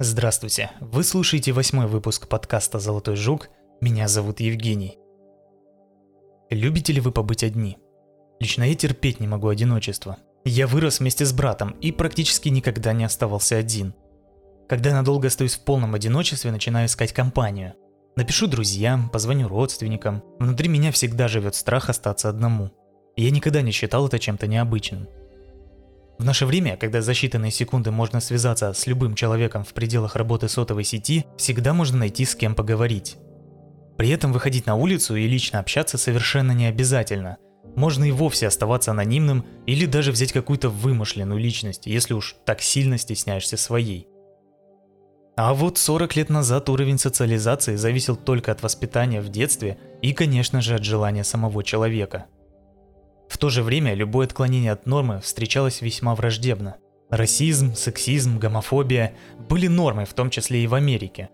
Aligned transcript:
Здравствуйте, 0.00 0.72
вы 0.80 1.04
слушаете 1.04 1.52
восьмой 1.52 1.86
выпуск 1.86 2.26
подкаста 2.26 2.80
«Золотой 2.80 3.14
жук». 3.14 3.48
Меня 3.80 4.08
зовут 4.08 4.40
Евгений. 4.40 4.98
Любите 6.50 6.92
ли 6.92 7.00
вы 7.00 7.12
побыть 7.12 7.44
одни? 7.44 7.78
Лично 8.40 8.64
я 8.64 8.74
терпеть 8.74 9.20
не 9.20 9.28
могу 9.28 9.46
одиночество. 9.46 10.16
Я 10.44 10.66
вырос 10.66 10.98
вместе 10.98 11.24
с 11.24 11.32
братом 11.32 11.76
и 11.80 11.92
практически 11.92 12.48
никогда 12.48 12.92
не 12.92 13.04
оставался 13.04 13.56
один. 13.56 13.94
Когда 14.68 14.92
надолго 14.92 15.28
остаюсь 15.28 15.54
в 15.54 15.64
полном 15.64 15.94
одиночестве, 15.94 16.50
начинаю 16.50 16.86
искать 16.86 17.12
компанию. 17.12 17.74
Напишу 18.16 18.48
друзьям, 18.48 19.10
позвоню 19.10 19.46
родственникам. 19.46 20.24
Внутри 20.40 20.68
меня 20.68 20.90
всегда 20.90 21.28
живет 21.28 21.54
страх 21.54 21.88
остаться 21.88 22.28
одному. 22.28 22.72
я 23.14 23.30
никогда 23.30 23.62
не 23.62 23.70
считал 23.70 24.08
это 24.08 24.18
чем-то 24.18 24.48
необычным. 24.48 25.06
В 26.18 26.24
наше 26.24 26.46
время, 26.46 26.76
когда 26.76 27.02
за 27.02 27.12
считанные 27.12 27.50
секунды 27.50 27.90
можно 27.90 28.20
связаться 28.20 28.72
с 28.72 28.86
любым 28.86 29.14
человеком 29.14 29.64
в 29.64 29.74
пределах 29.74 30.14
работы 30.14 30.48
сотовой 30.48 30.84
сети, 30.84 31.26
всегда 31.36 31.74
можно 31.74 31.98
найти 31.98 32.24
с 32.24 32.36
кем 32.36 32.54
поговорить. 32.54 33.16
При 33.96 34.10
этом 34.10 34.32
выходить 34.32 34.66
на 34.66 34.76
улицу 34.76 35.16
и 35.16 35.26
лично 35.26 35.58
общаться 35.58 35.98
совершенно 35.98 36.52
не 36.52 36.66
обязательно. 36.66 37.38
Можно 37.74 38.04
и 38.04 38.12
вовсе 38.12 38.46
оставаться 38.46 38.92
анонимным 38.92 39.44
или 39.66 39.86
даже 39.86 40.12
взять 40.12 40.32
какую-то 40.32 40.68
вымышленную 40.68 41.40
личность, 41.40 41.86
если 41.86 42.14
уж 42.14 42.36
так 42.44 42.60
сильно 42.60 42.98
стесняешься 42.98 43.56
своей. 43.56 44.06
А 45.36 45.52
вот 45.52 45.78
40 45.78 46.14
лет 46.14 46.28
назад 46.28 46.68
уровень 46.68 46.98
социализации 46.98 47.74
зависел 47.74 48.14
только 48.14 48.52
от 48.52 48.62
воспитания 48.62 49.20
в 49.20 49.30
детстве 49.30 49.78
и, 50.00 50.12
конечно 50.12 50.60
же, 50.60 50.76
от 50.76 50.84
желания 50.84 51.24
самого 51.24 51.64
человека– 51.64 52.26
в 53.28 53.38
то 53.38 53.48
же 53.48 53.62
время 53.62 53.94
любое 53.94 54.26
отклонение 54.26 54.72
от 54.72 54.86
нормы 54.86 55.20
встречалось 55.20 55.80
весьма 55.80 56.14
враждебно. 56.14 56.76
Расизм, 57.10 57.74
сексизм, 57.74 58.38
гомофобия 58.38 59.14
были 59.48 59.66
нормой, 59.66 60.04
в 60.04 60.14
том 60.14 60.30
числе 60.30 60.64
и 60.64 60.66
в 60.66 60.74
Америке. 60.74 61.30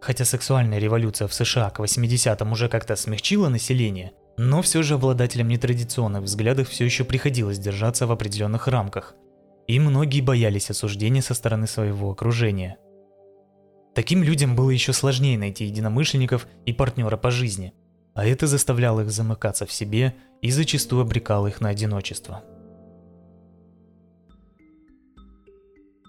Хотя 0.00 0.24
сексуальная 0.24 0.78
революция 0.78 1.28
в 1.28 1.34
США 1.34 1.70
к 1.70 1.80
80-м 1.80 2.52
уже 2.52 2.68
как-то 2.68 2.96
смягчила 2.96 3.48
население, 3.48 4.12
но 4.36 4.62
все 4.62 4.82
же 4.82 4.94
обладателям 4.94 5.48
нетрадиционных 5.48 6.22
взглядов 6.22 6.68
все 6.68 6.84
еще 6.84 7.04
приходилось 7.04 7.58
держаться 7.58 8.06
в 8.06 8.12
определенных 8.12 8.66
рамках. 8.66 9.14
И 9.68 9.78
многие 9.78 10.20
боялись 10.20 10.70
осуждения 10.70 11.22
со 11.22 11.34
стороны 11.34 11.66
своего 11.66 12.10
окружения. 12.10 12.78
Таким 13.94 14.22
людям 14.22 14.56
было 14.56 14.70
еще 14.70 14.92
сложнее 14.92 15.38
найти 15.38 15.66
единомышленников 15.66 16.48
и 16.66 16.72
партнера 16.72 17.16
по 17.16 17.30
жизни– 17.30 17.74
а 18.14 18.26
это 18.26 18.46
заставляло 18.46 19.00
их 19.00 19.10
замыкаться 19.10 19.66
в 19.66 19.72
себе 19.72 20.14
и 20.40 20.50
зачастую 20.50 21.02
обрекало 21.02 21.46
их 21.46 21.60
на 21.60 21.68
одиночество. 21.68 22.42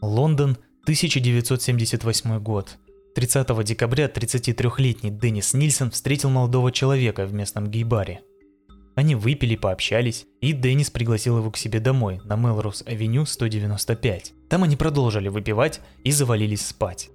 Лондон, 0.02 0.58
1978 0.84 2.40
год. 2.40 2.78
30 3.16 3.64
декабря 3.64 4.08
33-летний 4.08 5.12
Деннис 5.12 5.54
Нильсон 5.54 5.92
встретил 5.92 6.30
молодого 6.30 6.72
человека 6.72 7.26
в 7.26 7.34
местном 7.34 7.70
гей-баре. 7.70 8.22
Они 8.96 9.16
выпили, 9.16 9.56
пообщались, 9.56 10.26
и 10.42 10.52
Деннис 10.52 10.92
пригласил 10.92 11.38
его 11.38 11.50
к 11.52 11.58
себе 11.58 11.80
домой 11.80 12.20
на 12.26 12.36
Мелроуз-авеню 12.36 13.26
195. 13.26 14.34
Там 14.50 14.64
они 14.64 14.76
продолжили 14.76 15.30
выпивать 15.30 15.80
и 16.04 16.12
завалились 16.12 16.66
спать. 16.66 17.09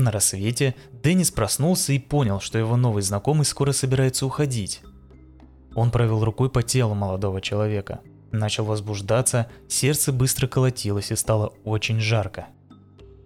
На 0.00 0.10
рассвете 0.10 0.74
Деннис 1.02 1.30
проснулся 1.30 1.92
и 1.92 1.98
понял, 1.98 2.40
что 2.40 2.56
его 2.56 2.78
новый 2.78 3.02
знакомый 3.02 3.44
скоро 3.44 3.72
собирается 3.72 4.24
уходить. 4.24 4.80
Он 5.74 5.90
провел 5.90 6.24
рукой 6.24 6.48
по 6.48 6.62
телу 6.62 6.94
молодого 6.94 7.42
человека. 7.42 8.00
Начал 8.32 8.64
возбуждаться, 8.64 9.50
сердце 9.68 10.10
быстро 10.10 10.46
колотилось 10.46 11.10
и 11.10 11.16
стало 11.16 11.52
очень 11.64 12.00
жарко. 12.00 12.46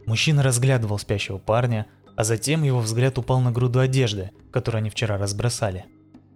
Мужчина 0.07 0.43
разглядывал 0.43 0.99
спящего 0.99 1.39
парня, 1.39 1.87
а 2.17 2.25
затем 2.25 2.65
его 2.65 2.81
взгляд 2.81 3.19
упал 3.19 3.39
на 3.41 3.53
груду 3.53 3.79
одежды, 3.79 4.33
которую 4.51 4.81
они 4.81 4.91
вчера 4.91 5.17
разбросали. 5.17 5.85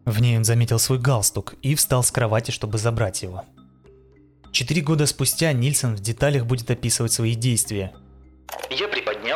В 0.05 0.21
ней 0.21 0.39
он 0.39 0.45
заметил 0.45 0.79
свой 0.79 1.01
галстук 1.01 1.57
и 1.63 1.75
встал 1.75 2.05
с 2.05 2.13
кровати, 2.13 2.53
чтобы 2.53 2.79
забрать 2.79 3.25
его. 3.25 3.43
Четыре 4.53 4.83
года 4.83 5.07
спустя 5.07 5.53
Нильсон 5.53 5.97
в 5.97 6.01
деталях 6.01 6.47
будет 6.47 6.71
описывать 6.71 7.11
свои 7.11 7.35
действия. 7.35 7.93
Я 8.71 8.88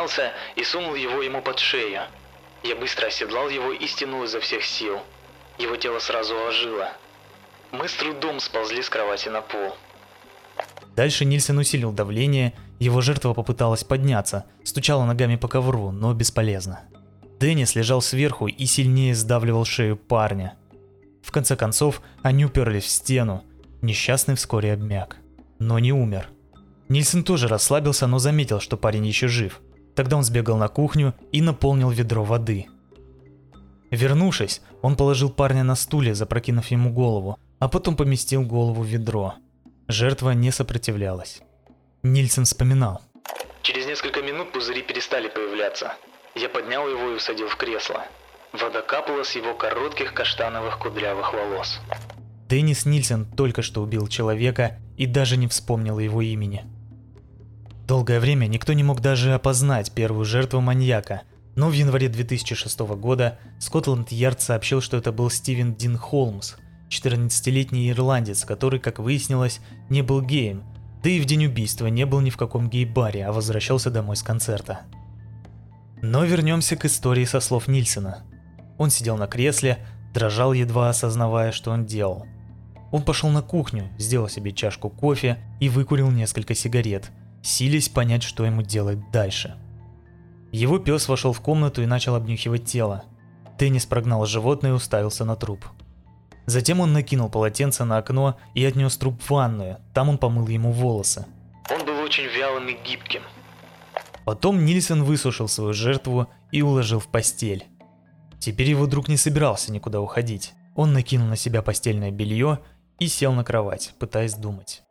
приподнялся 0.03 0.31
и 0.55 0.63
сунул 0.63 0.95
его 0.95 1.21
ему 1.21 1.41
под 1.41 1.59
шею. 1.59 2.01
Я 2.63 2.75
быстро 2.75 3.07
оседлал 3.07 3.49
его 3.49 3.71
и 3.71 3.87
стянул 3.87 4.23
изо 4.23 4.39
всех 4.39 4.63
сил. 4.63 4.99
Его 5.59 5.75
тело 5.75 5.99
сразу 5.99 6.35
ожило. 6.35 6.89
Мы 7.71 7.87
с 7.87 7.93
трудом 7.93 8.39
сползли 8.39 8.81
с 8.81 8.89
кровати 8.89 9.29
на 9.29 9.41
пол. 9.41 9.75
Дальше 10.95 11.25
Нильсон 11.25 11.57
усилил 11.57 11.91
давление, 11.91 12.53
его 12.79 13.01
жертва 13.01 13.33
попыталась 13.33 13.83
подняться, 13.83 14.45
стучала 14.63 15.05
ногами 15.05 15.37
по 15.37 15.47
ковру, 15.47 15.91
но 15.91 16.13
бесполезно. 16.13 16.81
Деннис 17.39 17.75
лежал 17.75 18.01
сверху 18.01 18.47
и 18.47 18.65
сильнее 18.65 19.15
сдавливал 19.15 19.65
шею 19.65 19.97
парня. 19.97 20.55
В 21.23 21.31
конце 21.31 21.55
концов, 21.55 22.01
они 22.21 22.45
уперлись 22.45 22.83
в 22.83 22.89
стену. 22.89 23.43
Несчастный 23.81 24.35
вскоре 24.35 24.73
обмяк. 24.73 25.17
Но 25.59 25.79
не 25.79 25.91
умер. 25.91 26.29
Нильсон 26.89 27.23
тоже 27.23 27.47
расслабился, 27.47 28.07
но 28.07 28.19
заметил, 28.19 28.59
что 28.59 28.77
парень 28.77 29.07
еще 29.07 29.27
жив. 29.27 29.59
Тогда 29.95 30.17
он 30.17 30.23
сбегал 30.23 30.57
на 30.57 30.67
кухню 30.67 31.13
и 31.31 31.41
наполнил 31.41 31.89
ведро 31.89 32.23
воды. 32.23 32.67
Вернувшись, 33.91 34.61
он 34.81 34.95
положил 34.95 35.29
парня 35.29 35.63
на 35.63 35.75
стуле, 35.75 36.15
запрокинув 36.15 36.65
ему 36.71 36.91
голову, 36.91 37.37
а 37.59 37.69
потом 37.69 37.95
поместил 37.95 38.41
голову 38.43 38.81
в 38.81 38.87
ведро. 38.87 39.35
Жертва 39.87 40.31
не 40.31 40.51
сопротивлялась. 40.51 41.41
Нильсон 42.01 42.45
вспоминал. 42.45 43.01
Через 43.61 43.85
несколько 43.85 44.21
минут 44.21 44.51
пузыри 44.51 44.81
перестали 44.81 45.29
появляться. 45.29 45.93
Я 46.35 46.49
поднял 46.49 46.87
его 46.89 47.11
и 47.11 47.15
усадил 47.15 47.47
в 47.47 47.55
кресло. 47.55 48.03
Вода 48.51 48.81
капала 48.81 49.23
с 49.23 49.35
его 49.35 49.53
коротких 49.53 50.13
каштановых 50.13 50.79
кудрявых 50.79 51.33
волос. 51.33 51.79
Деннис 52.49 52.85
Нильсон 52.85 53.25
только 53.25 53.61
что 53.61 53.81
убил 53.81 54.07
человека 54.07 54.79
и 54.97 55.05
даже 55.05 55.37
не 55.37 55.47
вспомнил 55.47 55.99
его 55.99 56.21
имени. 56.21 56.65
Долгое 57.87 58.21
время 58.21 58.47
никто 58.47 58.71
не 58.71 58.83
мог 58.83 59.01
даже 59.01 59.33
опознать 59.33 59.91
первую 59.91 60.23
жертву 60.23 60.61
маньяка, 60.61 61.23
но 61.55 61.67
в 61.67 61.73
январе 61.73 62.07
2006 62.07 62.79
года 62.79 63.39
Скотланд-Ярд 63.59 64.41
сообщил, 64.41 64.79
что 64.79 64.95
это 64.95 65.11
был 65.11 65.29
Стивен 65.29 65.75
Дин 65.75 65.97
Холмс, 65.97 66.53
14-летний 66.89 67.89
ирландец, 67.89 68.45
который, 68.45 68.79
как 68.79 68.99
выяснилось, 68.99 69.59
не 69.89 70.01
был 70.01 70.21
геем, 70.21 70.63
да 71.03 71.09
и 71.09 71.19
в 71.19 71.25
день 71.25 71.45
убийства 71.45 71.87
не 71.87 72.05
был 72.05 72.21
ни 72.21 72.29
в 72.29 72.37
каком 72.37 72.69
гей-баре, 72.69 73.25
а 73.25 73.33
возвращался 73.33 73.91
домой 73.91 74.15
с 74.15 74.23
концерта. 74.23 74.81
Но 76.01 76.23
вернемся 76.23 76.77
к 76.77 76.85
истории 76.85 77.25
со 77.25 77.41
слов 77.41 77.67
Нильсона. 77.67 78.23
Он 78.77 78.91
сидел 78.91 79.17
на 79.17 79.27
кресле, 79.27 79.79
дрожал 80.13 80.53
едва 80.53 80.89
осознавая, 80.89 81.51
что 81.51 81.71
он 81.71 81.85
делал. 81.85 82.25
Он 82.91 83.03
пошел 83.03 83.29
на 83.29 83.41
кухню, 83.41 83.89
сделал 83.97 84.29
себе 84.29 84.53
чашку 84.53 84.89
кофе 84.89 85.37
и 85.59 85.67
выкурил 85.67 86.09
несколько 86.11 86.55
сигарет– 86.55 87.11
силясь 87.43 87.89
понять, 87.89 88.23
что 88.23 88.45
ему 88.45 88.63
делать 88.63 89.11
дальше. 89.11 89.55
Его 90.51 90.79
пес 90.79 91.07
вошел 91.07 91.33
в 91.33 91.41
комнату 91.41 91.81
и 91.81 91.87
начал 91.87 92.15
обнюхивать 92.15 92.65
тело. 92.65 93.03
Теннис 93.57 93.85
прогнал 93.85 94.25
животное 94.25 94.71
и 94.71 94.73
уставился 94.73 95.25
на 95.25 95.35
труп. 95.35 95.65
Затем 96.45 96.79
он 96.79 96.93
накинул 96.93 97.29
полотенце 97.29 97.85
на 97.85 97.97
окно 97.97 98.37
и 98.53 98.65
отнес 98.65 98.97
труп 98.97 99.21
в 99.21 99.29
ванную, 99.29 99.77
там 99.93 100.09
он 100.09 100.17
помыл 100.17 100.47
ему 100.47 100.71
волосы. 100.71 101.25
Он 101.69 101.85
был 101.85 101.99
очень 102.01 102.25
вялым 102.25 102.67
и 102.67 102.73
гибким. 102.73 103.21
Потом 104.25 104.65
Нильсон 104.65 105.03
высушил 105.03 105.47
свою 105.47 105.73
жертву 105.73 106.27
и 106.51 106.61
уложил 106.61 106.99
в 106.99 107.07
постель. 107.07 107.65
Теперь 108.39 108.69
его 108.69 108.87
друг 108.87 109.07
не 109.07 109.17
собирался 109.17 109.71
никуда 109.71 110.01
уходить. 110.01 110.53
Он 110.75 110.93
накинул 110.93 111.27
на 111.27 111.35
себя 111.35 111.61
постельное 111.61 112.11
белье 112.11 112.59
и 112.99 113.07
сел 113.07 113.31
на 113.33 113.43
кровать, 113.43 113.93
пытаясь 113.99 114.35
думать. 114.35 114.83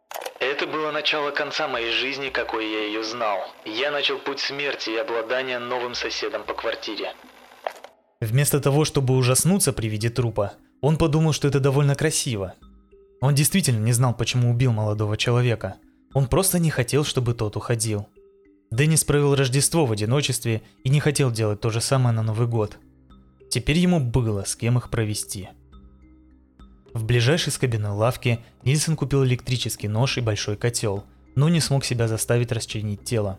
Начало 0.92 1.30
конца 1.30 1.68
моей 1.68 1.90
жизни, 1.90 2.28
какой 2.28 2.70
я 2.70 2.84
ее 2.84 3.02
знал. 3.02 3.38
Я 3.64 3.90
начал 3.90 4.18
путь 4.18 4.40
смерти 4.40 4.90
и 4.90 4.96
обладания 4.98 5.58
новым 5.58 5.94
соседом 5.94 6.44
по 6.44 6.52
квартире. 6.52 7.14
Вместо 8.20 8.60
того, 8.60 8.84
чтобы 8.84 9.16
ужаснуться 9.16 9.72
при 9.72 9.88
виде 9.88 10.10
трупа, 10.10 10.52
он 10.82 10.98
подумал, 10.98 11.32
что 11.32 11.48
это 11.48 11.60
довольно 11.60 11.94
красиво. 11.94 12.56
Он 13.22 13.34
действительно 13.34 13.82
не 13.82 13.92
знал, 13.92 14.14
почему 14.14 14.50
убил 14.50 14.72
молодого 14.72 15.16
человека. 15.16 15.76
Он 16.12 16.26
просто 16.26 16.58
не 16.58 16.68
хотел, 16.68 17.04
чтобы 17.04 17.32
тот 17.32 17.56
уходил. 17.56 18.06
Деннис 18.70 19.02
провел 19.02 19.34
Рождество 19.34 19.86
в 19.86 19.92
одиночестве 19.92 20.60
и 20.84 20.90
не 20.90 21.00
хотел 21.00 21.30
делать 21.30 21.62
то 21.62 21.70
же 21.70 21.80
самое 21.80 22.14
на 22.14 22.22
Новый 22.22 22.46
год. 22.46 22.76
Теперь 23.48 23.78
ему 23.78 23.98
было 23.98 24.44
с 24.44 24.56
кем 24.56 24.76
их 24.76 24.90
провести. 24.90 25.48
В 26.94 27.04
ближайшей 27.04 27.52
скобяной 27.52 27.92
лавке 27.92 28.40
Нильсон 28.64 28.96
купил 28.96 29.24
электрический 29.24 29.88
нож 29.88 30.18
и 30.18 30.20
большой 30.20 30.56
котел, 30.56 31.04
но 31.34 31.48
не 31.48 31.60
смог 31.60 31.84
себя 31.84 32.06
заставить 32.06 32.52
расчленить 32.52 33.04
тело. 33.04 33.38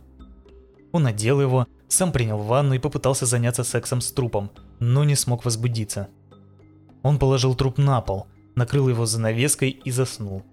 Он 0.92 1.04
надел 1.04 1.42
его, 1.42 1.68
сам 1.88 2.12
принял 2.12 2.38
ванну 2.38 2.76
и 2.76 2.80
попытался 2.80 3.26
заняться 3.26 3.64
сексом 3.64 4.02
с 4.02 4.12
трупом, 4.12 4.52
но 4.80 5.04
не 5.04 5.16
смог 5.16 5.46
возбудиться. 5.46 6.08
Он 7.04 7.20
положил 7.20 7.54
труп 7.56 7.78
на 7.78 8.02
пол, 8.02 8.28
накрыл 8.56 8.90
его 8.90 9.06
занавеской 9.06 9.70
и 9.70 9.92
заснул. 9.92 10.44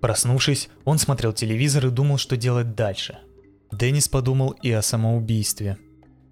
Проснувшись, 0.00 0.68
он 0.84 0.98
смотрел 0.98 1.32
телевизор 1.32 1.86
и 1.86 1.90
думал, 1.90 2.18
что 2.18 2.36
делать 2.36 2.74
дальше. 2.74 3.18
Деннис 3.72 4.08
подумал 4.08 4.50
и 4.62 4.70
о 4.72 4.82
самоубийстве. 4.82 5.78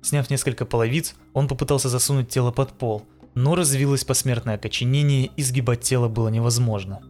Сняв 0.02 0.30
несколько 0.30 0.64
половиц, 0.64 1.14
он 1.34 1.48
попытался 1.48 1.88
засунуть 1.88 2.28
тело 2.28 2.50
под 2.50 2.72
пол, 2.72 3.06
но 3.38 3.54
развилось 3.54 4.02
посмертное 4.02 4.56
окоченение, 4.56 5.30
и 5.36 5.42
сгибать 5.44 5.80
тело 5.80 6.08
было 6.08 6.26
невозможно. 6.28 7.02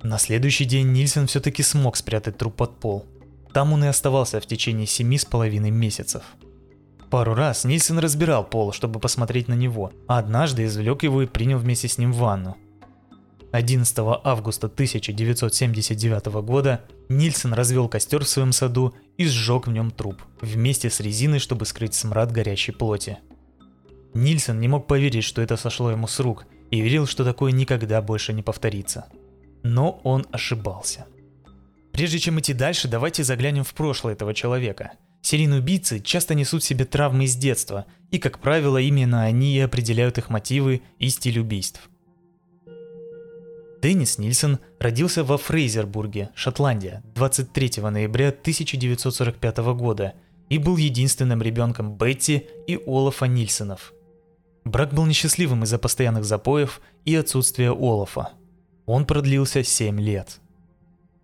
На 0.00 0.16
следующий 0.16 0.64
день 0.64 0.92
Нильсон 0.92 1.26
все-таки 1.26 1.64
смог 1.64 1.96
спрятать 1.96 2.38
труп 2.38 2.54
под 2.54 2.78
пол. 2.78 3.04
Там 3.52 3.72
он 3.72 3.82
и 3.82 3.88
оставался 3.88 4.40
в 4.40 4.46
течение 4.46 4.86
семи 4.86 5.18
с 5.18 5.24
половиной 5.24 5.72
месяцев. 5.72 6.22
Пару 7.10 7.34
раз 7.34 7.64
Нильсон 7.64 7.98
разбирал 7.98 8.44
пол, 8.44 8.72
чтобы 8.72 9.00
посмотреть 9.00 9.48
на 9.48 9.54
него, 9.54 9.92
а 10.06 10.18
однажды 10.18 10.66
извлек 10.66 11.02
его 11.02 11.22
и 11.22 11.26
принял 11.26 11.58
вместе 11.58 11.88
с 11.88 11.98
ним 11.98 12.12
ванну. 12.12 12.56
11 13.50 13.98
августа 14.22 14.68
1979 14.68 16.26
года 16.44 16.82
Нильсон 17.08 17.54
развел 17.54 17.88
костер 17.88 18.24
в 18.24 18.28
своем 18.28 18.52
саду 18.52 18.94
и 19.16 19.26
сжег 19.26 19.66
в 19.66 19.72
нем 19.72 19.90
труп, 19.90 20.22
вместе 20.40 20.90
с 20.90 21.00
резиной, 21.00 21.40
чтобы 21.40 21.66
скрыть 21.66 21.94
смрад 21.94 22.30
горящей 22.30 22.72
плоти. 22.72 23.18
Нильсон 24.14 24.60
не 24.60 24.68
мог 24.68 24.86
поверить, 24.86 25.24
что 25.24 25.42
это 25.42 25.56
сошло 25.56 25.90
ему 25.90 26.06
с 26.06 26.18
рук, 26.20 26.46
и 26.70 26.80
верил, 26.80 27.06
что 27.06 27.24
такое 27.24 27.52
никогда 27.52 28.02
больше 28.02 28.32
не 28.32 28.42
повторится. 28.42 29.06
Но 29.62 30.00
он 30.04 30.26
ошибался. 30.32 31.06
Прежде 31.92 32.18
чем 32.18 32.38
идти 32.38 32.52
дальше, 32.52 32.88
давайте 32.88 33.24
заглянем 33.24 33.64
в 33.64 33.74
прошлое 33.74 34.14
этого 34.14 34.34
человека– 34.34 34.92
Серийные 35.22 35.60
убийцы 35.60 36.00
часто 36.00 36.34
несут 36.34 36.62
в 36.62 36.66
себе 36.66 36.84
травмы 36.84 37.24
из 37.24 37.36
детства, 37.36 37.86
и, 38.10 38.18
как 38.18 38.38
правило, 38.38 38.78
именно 38.78 39.22
они 39.22 39.54
и 39.56 39.60
определяют 39.60 40.18
их 40.18 40.30
мотивы 40.30 40.82
и 40.98 41.08
стиль 41.08 41.40
убийств. 41.40 41.90
Деннис 43.82 44.18
Нильсон 44.18 44.58
родился 44.78 45.24
во 45.24 45.38
Фрейзербурге, 45.38 46.30
Шотландия, 46.34 47.02
23 47.14 47.82
ноября 47.82 48.28
1945 48.28 49.58
года 49.74 50.14
и 50.48 50.58
был 50.58 50.76
единственным 50.76 51.40
ребенком 51.40 51.96
Бетти 51.96 52.46
и 52.66 52.78
Олафа 52.86 53.26
Нильсонов. 53.26 53.94
Брак 54.70 54.94
был 54.94 55.04
несчастливым 55.04 55.64
из-за 55.64 55.80
постоянных 55.80 56.24
запоев 56.24 56.80
и 57.04 57.16
отсутствия 57.16 57.72
Олафа. 57.72 58.28
Он 58.86 59.04
продлился 59.04 59.64
7 59.64 60.00
лет. 60.00 60.38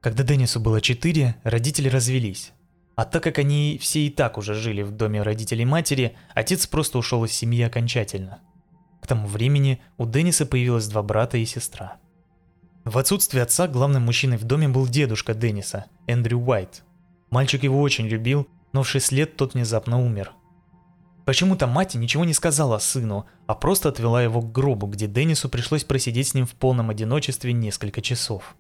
Когда 0.00 0.24
Деннису 0.24 0.58
было 0.58 0.80
4, 0.80 1.36
родители 1.44 1.88
развелись. 1.88 2.52
А 2.96 3.04
так 3.04 3.22
как 3.22 3.38
они 3.38 3.78
все 3.80 4.00
и 4.00 4.10
так 4.10 4.36
уже 4.36 4.54
жили 4.54 4.82
в 4.82 4.90
доме 4.90 5.22
родителей 5.22 5.64
матери, 5.64 6.16
отец 6.34 6.66
просто 6.66 6.98
ушел 6.98 7.24
из 7.24 7.30
семьи 7.30 7.62
окончательно. 7.62 8.40
К 9.00 9.06
тому 9.06 9.28
времени 9.28 9.80
у 9.96 10.06
Денниса 10.06 10.44
появилось 10.44 10.88
два 10.88 11.04
брата 11.04 11.38
и 11.38 11.46
сестра. 11.46 11.98
В 12.84 12.98
отсутствие 12.98 13.44
отца 13.44 13.68
главным 13.68 14.06
мужчиной 14.06 14.38
в 14.38 14.44
доме 14.44 14.66
был 14.66 14.88
дедушка 14.88 15.34
Денниса, 15.34 15.84
Эндрю 16.08 16.40
Уайт. 16.40 16.82
Мальчик 17.30 17.62
его 17.62 17.80
очень 17.80 18.08
любил, 18.08 18.48
но 18.72 18.82
в 18.82 18.88
6 18.88 19.12
лет 19.12 19.36
тот 19.36 19.54
внезапно 19.54 20.04
умер. 20.04 20.32
Почему-то 21.26 21.66
мать 21.66 21.96
ничего 21.96 22.24
не 22.24 22.32
сказала 22.32 22.78
сыну, 22.78 23.26
а 23.48 23.56
просто 23.56 23.88
отвела 23.88 24.22
его 24.22 24.40
к 24.40 24.52
гробу, 24.52 24.86
где 24.86 25.08
Деннису 25.08 25.48
пришлось 25.48 25.82
просидеть 25.82 26.28
с 26.28 26.34
ним 26.34 26.46
в 26.46 26.52
полном 26.52 26.88
одиночестве 26.88 27.52
несколько 27.52 28.00
часов. 28.00 28.54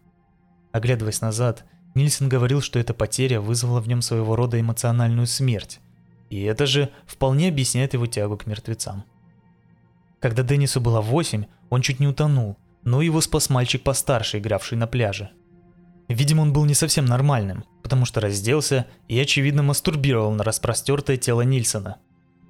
Оглядываясь 0.72 1.20
назад, 1.20 1.64
Нильсон 1.94 2.28
говорил, 2.28 2.60
что 2.60 2.80
эта 2.80 2.92
потеря 2.92 3.40
вызвала 3.40 3.80
в 3.80 3.86
нем 3.86 4.02
своего 4.02 4.34
рода 4.34 4.60
эмоциональную 4.60 5.28
смерть. 5.28 5.78
И 6.28 6.42
это 6.42 6.66
же 6.66 6.90
вполне 7.06 7.48
объясняет 7.48 7.94
его 7.94 8.06
тягу 8.06 8.36
к 8.36 8.46
мертвецам. 8.46 9.04
Когда 10.18 10.42
Деннису 10.42 10.80
было 10.80 11.00
8, 11.00 11.44
он 11.70 11.82
чуть 11.82 12.00
не 12.00 12.08
утонул, 12.08 12.56
но 12.82 13.00
его 13.00 13.20
спас 13.20 13.48
мальчик 13.48 13.84
постарше, 13.84 14.38
игравший 14.38 14.76
на 14.76 14.88
пляже. 14.88 15.30
Видимо, 16.08 16.42
он 16.42 16.52
был 16.52 16.64
не 16.64 16.74
совсем 16.74 17.04
нормальным, 17.04 17.64
потому 17.84 18.06
что 18.06 18.20
разделся 18.20 18.86
и, 19.06 19.16
очевидно, 19.20 19.62
мастурбировал 19.62 20.32
на 20.32 20.42
распростертое 20.42 21.16
тело 21.16 21.42
Нильсона. 21.42 21.98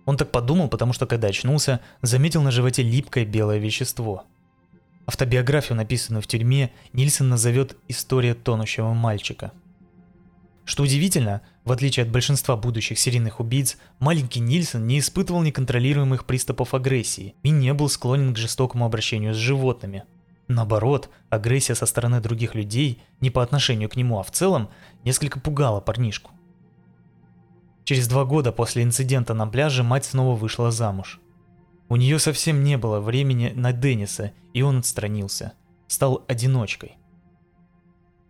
Он 0.07 0.17
так 0.17 0.31
подумал, 0.31 0.69
потому 0.69 0.95
что, 0.95 1.07
когда 1.07 1.29
очнулся, 1.29 1.81
заметил 2.01 2.41
на 2.41 2.51
животе 2.51 2.83
липкое 2.83 3.27
белое 3.27 3.59
вещество– 3.59 4.25
Автобиографию, 5.07 5.77
написанную 5.77 6.21
в 6.21 6.27
тюрьме, 6.27 6.73
Нильсон 6.93 7.29
назовет 7.29 7.77
«История 7.87 8.35
тонущего 8.35 8.93
мальчика». 8.93 9.53
Что 10.65 10.83
удивительно, 10.83 11.43
в 11.65 11.71
отличие 11.71 12.03
от 12.03 12.11
большинства 12.11 12.57
будущих 12.57 12.99
серийных 12.99 13.39
убийц, 13.39 13.77
маленький 14.01 14.41
Нильсон 14.41 14.85
не 14.85 14.99
испытывал 14.99 15.43
неконтролируемых 15.43 16.25
приступов 16.25 16.75
агрессии 16.75 17.37
и 17.45 17.51
не 17.51 17.73
был 17.73 17.89
склонен 17.89 18.35
к 18.35 18.39
жестокому 18.39 18.85
обращению 18.85 19.33
с 19.33 19.37
животными. 19.37 20.03
Наоборот, 20.49 21.09
агрессия 21.31 21.77
со 21.77 21.87
стороны 21.87 22.21
других 22.21 22.57
людей, 22.57 23.01
не 23.21 23.31
по 23.31 23.45
отношению 23.45 23.89
к 23.89 23.95
нему, 23.95 24.19
а 24.19 24.25
в 24.25 24.33
целом, 24.33 24.71
несколько 25.05 25.39
пугала 25.39 25.81
парнишку. 25.81 26.33
Через 27.87 28.09
два 28.09 28.25
года 28.25 28.51
после 28.51 28.83
инцидента 28.83 29.33
на 29.33 29.47
пляже 29.47 29.85
мать 29.85 30.05
снова 30.05 30.35
вышла 30.35 30.73
замуж. 30.73 31.21
У 31.89 31.95
нее 31.95 32.19
совсем 32.19 32.65
не 32.65 32.77
было 32.77 32.99
времени 32.99 33.53
на 33.55 33.73
Денниса, 33.73 34.33
и 34.53 34.63
он 34.63 34.79
отстранился. 34.81 35.53
Стал 35.87 36.25
одиночкой. 36.27 36.99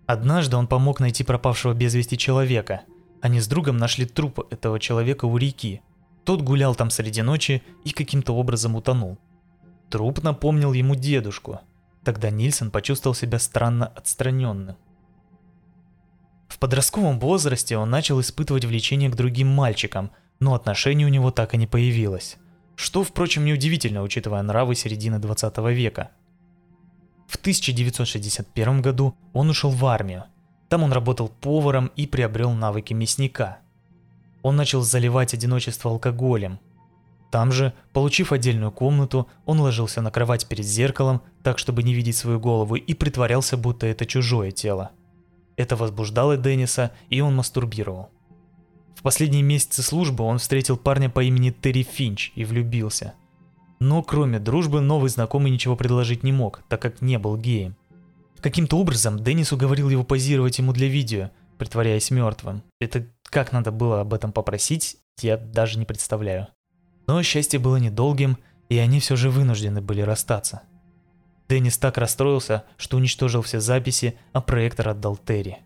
Однажды 0.05 0.59
он 0.59 0.67
помог 0.67 1.01
найти 1.01 1.25
пропавшего 1.25 1.73
без 1.73 1.95
вести 1.95 2.19
человека. 2.19 2.83
Они 3.23 3.41
с 3.41 3.49
другом 3.49 3.79
нашли 3.79 4.05
труп 4.05 4.41
этого 4.51 4.79
человека 4.79 5.25
у 5.25 5.39
реки. 5.39 5.81
Тот 6.27 6.43
гулял 6.43 6.75
там 6.75 6.91
среди 6.91 7.23
ночи 7.23 7.63
и 7.83 7.93
каким-то 7.93 8.37
образом 8.37 8.77
утонул. 8.77 9.17
Труп 9.89 10.23
напомнил 10.23 10.75
ему 10.75 10.97
дедушку. 10.97 11.61
Тогда 12.05 12.29
Нильсон 12.29 12.71
почувствовал 12.71 13.15
себя 13.15 13.39
странно 13.39 13.87
отстраненным. 13.87 14.77
В 16.57 16.59
подростковом 16.59 17.21
возрасте 17.21 17.77
он 17.77 17.91
начал 17.91 18.19
испытывать 18.19 18.65
влечение 18.65 19.11
к 19.11 19.15
другим 19.15 19.47
мальчикам, 19.47 20.11
но 20.41 20.55
отношений 20.55 21.05
у 21.05 21.11
него 21.11 21.31
так 21.31 21.53
и 21.53 21.59
не 21.59 21.67
появилось. 21.67 22.39
Что, 22.77 23.05
впрочем, 23.05 23.45
неудивительно, 23.45 24.03
учитывая 24.03 24.41
нравы 24.41 24.75
середины 24.75 25.19
20 25.19 25.59
века. 25.75 26.13
В 27.29 27.37
1961 27.37 28.81
году 28.81 29.15
он 29.35 29.51
ушел 29.51 29.69
в 29.71 29.85
армию. 29.85 30.25
Там 30.71 30.83
он 30.83 30.93
работал 30.93 31.29
поваром 31.29 31.93
и 31.95 32.07
приобрел 32.07 32.53
навыки 32.53 32.95
мясника. 32.95 33.59
Он 34.41 34.57
начал 34.57 34.81
заливать 34.81 35.35
одиночество 35.35 35.91
алкоголем. 35.91 36.59
Там 37.31 37.53
же, 37.53 37.75
получив 37.93 38.33
отдельную 38.33 38.73
комнату, 38.73 39.29
он 39.45 39.61
ложился 39.61 40.01
на 40.01 40.11
кровать 40.11 40.47
перед 40.49 40.65
зеркалом, 40.65 41.21
так 41.43 41.59
чтобы 41.59 41.83
не 41.83 41.93
видеть 41.93 42.17
свою 42.17 42.41
голову, 42.41 42.77
и 42.77 42.95
притворялся, 42.95 43.59
будто 43.59 43.87
это 43.87 44.07
чужое 44.07 44.53
тело. 44.53 44.93
Это 45.57 45.77
возбуждало 45.77 46.37
Денниса, 46.37 46.93
и 47.09 47.21
он 47.21 47.37
мастурбировал. 47.37 48.11
В 48.95 49.03
последние 49.03 49.43
месяцы 49.43 49.83
службы 49.83 50.25
он 50.25 50.39
встретил 50.39 50.77
парня 50.77 51.09
по 51.09 51.23
имени 51.23 51.51
Терри 51.51 51.83
Финч 51.83 52.33
и 52.35 52.45
влюбился. 52.45 53.15
Но 53.79 54.03
кроме 54.03 54.39
дружбы 54.39 54.81
новый 54.81 55.11
знакомый 55.11 55.51
ничего 55.51 55.77
предложить 55.77 56.23
не 56.23 56.33
мог, 56.33 56.63
так 56.69 56.81
как 56.81 57.03
не 57.03 57.19
был 57.19 57.37
геем. 57.37 57.77
Каким-то 58.41 58.79
образом 58.79 59.23
Деннис 59.23 59.53
уговорил 59.53 59.91
его 59.91 60.05
позировать 60.05 60.59
ему 60.59 60.73
для 60.73 60.89
видео, 60.89 61.31
притворяясь 61.59 62.11
мертвым. 62.11 62.63
Это 62.81 63.07
как 63.25 63.53
надо 63.53 63.71
было 63.71 64.01
об 64.01 64.15
этом 64.15 64.33
попросить, 64.33 64.97
я 65.21 65.37
даже 65.37 65.79
не 65.79 65.85
представляю. 65.85 66.49
Но 67.07 67.23
счастье 67.23 67.59
было 67.59 67.77
недолгим, 67.77 68.39
и 68.69 68.79
они 68.79 69.01
все 69.01 69.17
же 69.17 69.31
вынуждены 69.31 69.81
были 69.81 70.01
расстаться. 70.01 70.63
Деннис 71.49 71.79
так 71.79 71.97
расстроился, 71.99 72.65
что 72.77 72.97
уничтожил 72.97 73.43
все 73.43 73.61
записи, 73.61 74.19
а 74.33 74.41
проектор 74.41 74.89
отдал 74.89 75.17
Терри. 75.17 75.59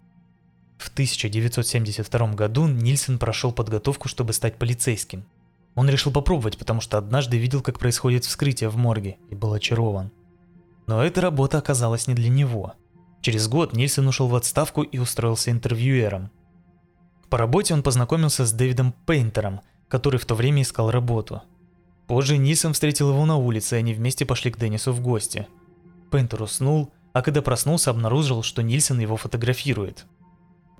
В 0.76 0.88
1972 0.88 2.34
году 2.34 2.66
Нильсон 2.66 3.18
прошел 3.18 3.52
подготовку, 3.52 4.08
чтобы 4.08 4.32
стать 4.32 4.56
полицейским. 4.56 5.24
Он 5.74 5.88
решил 5.88 6.12
попробовать, 6.12 6.58
потому 6.58 6.80
что 6.80 6.98
однажды 6.98 7.38
видел, 7.38 7.62
как 7.62 7.78
происходит 7.78 8.24
вскрытие 8.24 8.70
в 8.70 8.76
морге, 8.76 9.18
и 9.30 9.34
был 9.34 9.52
очарован. 9.52 10.10
Но 10.86 11.04
эта 11.04 11.20
работа 11.20 11.58
оказалась 11.58 12.06
не 12.06 12.14
для 12.14 12.28
него. 12.28 12.74
Через 13.20 13.48
год 13.48 13.74
Нильсон 13.74 14.08
ушел 14.08 14.28
в 14.28 14.34
отставку 14.34 14.82
и 14.82 14.98
устроился 14.98 15.50
интервьюером. 15.50 16.30
По 17.28 17.38
работе 17.38 17.74
он 17.74 17.82
познакомился 17.82 18.44
с 18.44 18.52
Дэвидом 18.52 18.92
Пейнтером, 19.06 19.60
который 19.88 20.18
в 20.18 20.26
то 20.26 20.34
время 20.34 20.62
искал 20.62 20.90
работу. 20.90 21.42
Позже 22.06 22.38
Нильсон 22.38 22.72
встретил 22.72 23.10
его 23.10 23.24
на 23.24 23.36
улице, 23.36 23.76
и 23.76 23.78
они 23.78 23.94
вместе 23.94 24.26
пошли 24.26 24.50
к 24.50 24.58
Деннису 24.58 24.92
в 24.92 25.00
гости. 25.00 25.46
Пейнтер 26.10 26.42
уснул, 26.42 26.92
а 27.12 27.22
когда 27.22 27.42
проснулся, 27.42 27.90
обнаружил, 27.90 28.42
что 28.42 28.62
Нильсон 28.62 29.00
его 29.00 29.16
фотографирует– 29.16 30.06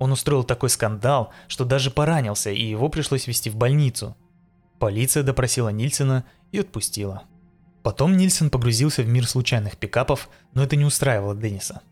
он 0.01 0.13
устроил 0.13 0.45
такой 0.45 0.71
скандал, 0.71 1.31
что 1.47 1.67
даже 1.67 1.91
поранился, 1.91 2.51
и 2.51 2.65
его 2.65 2.89
пришлось 2.89 3.27
везти 3.27 3.51
в 3.51 3.57
больницу. 3.57 4.17
Полиция 4.79 5.23
допросила 5.23 5.69
Нильсена 5.69 6.25
и 6.53 6.59
отпустила. 6.59 7.25
Потом 7.83 8.17
Нильсен 8.17 8.49
погрузился 8.49 9.03
в 9.03 9.09
мир 9.09 9.29
случайных 9.29 9.77
пикапов, 9.77 10.31
но 10.55 10.63
это 10.63 10.75
не 10.75 10.87
устраивало 10.87 11.37
Денниса. 11.37 11.83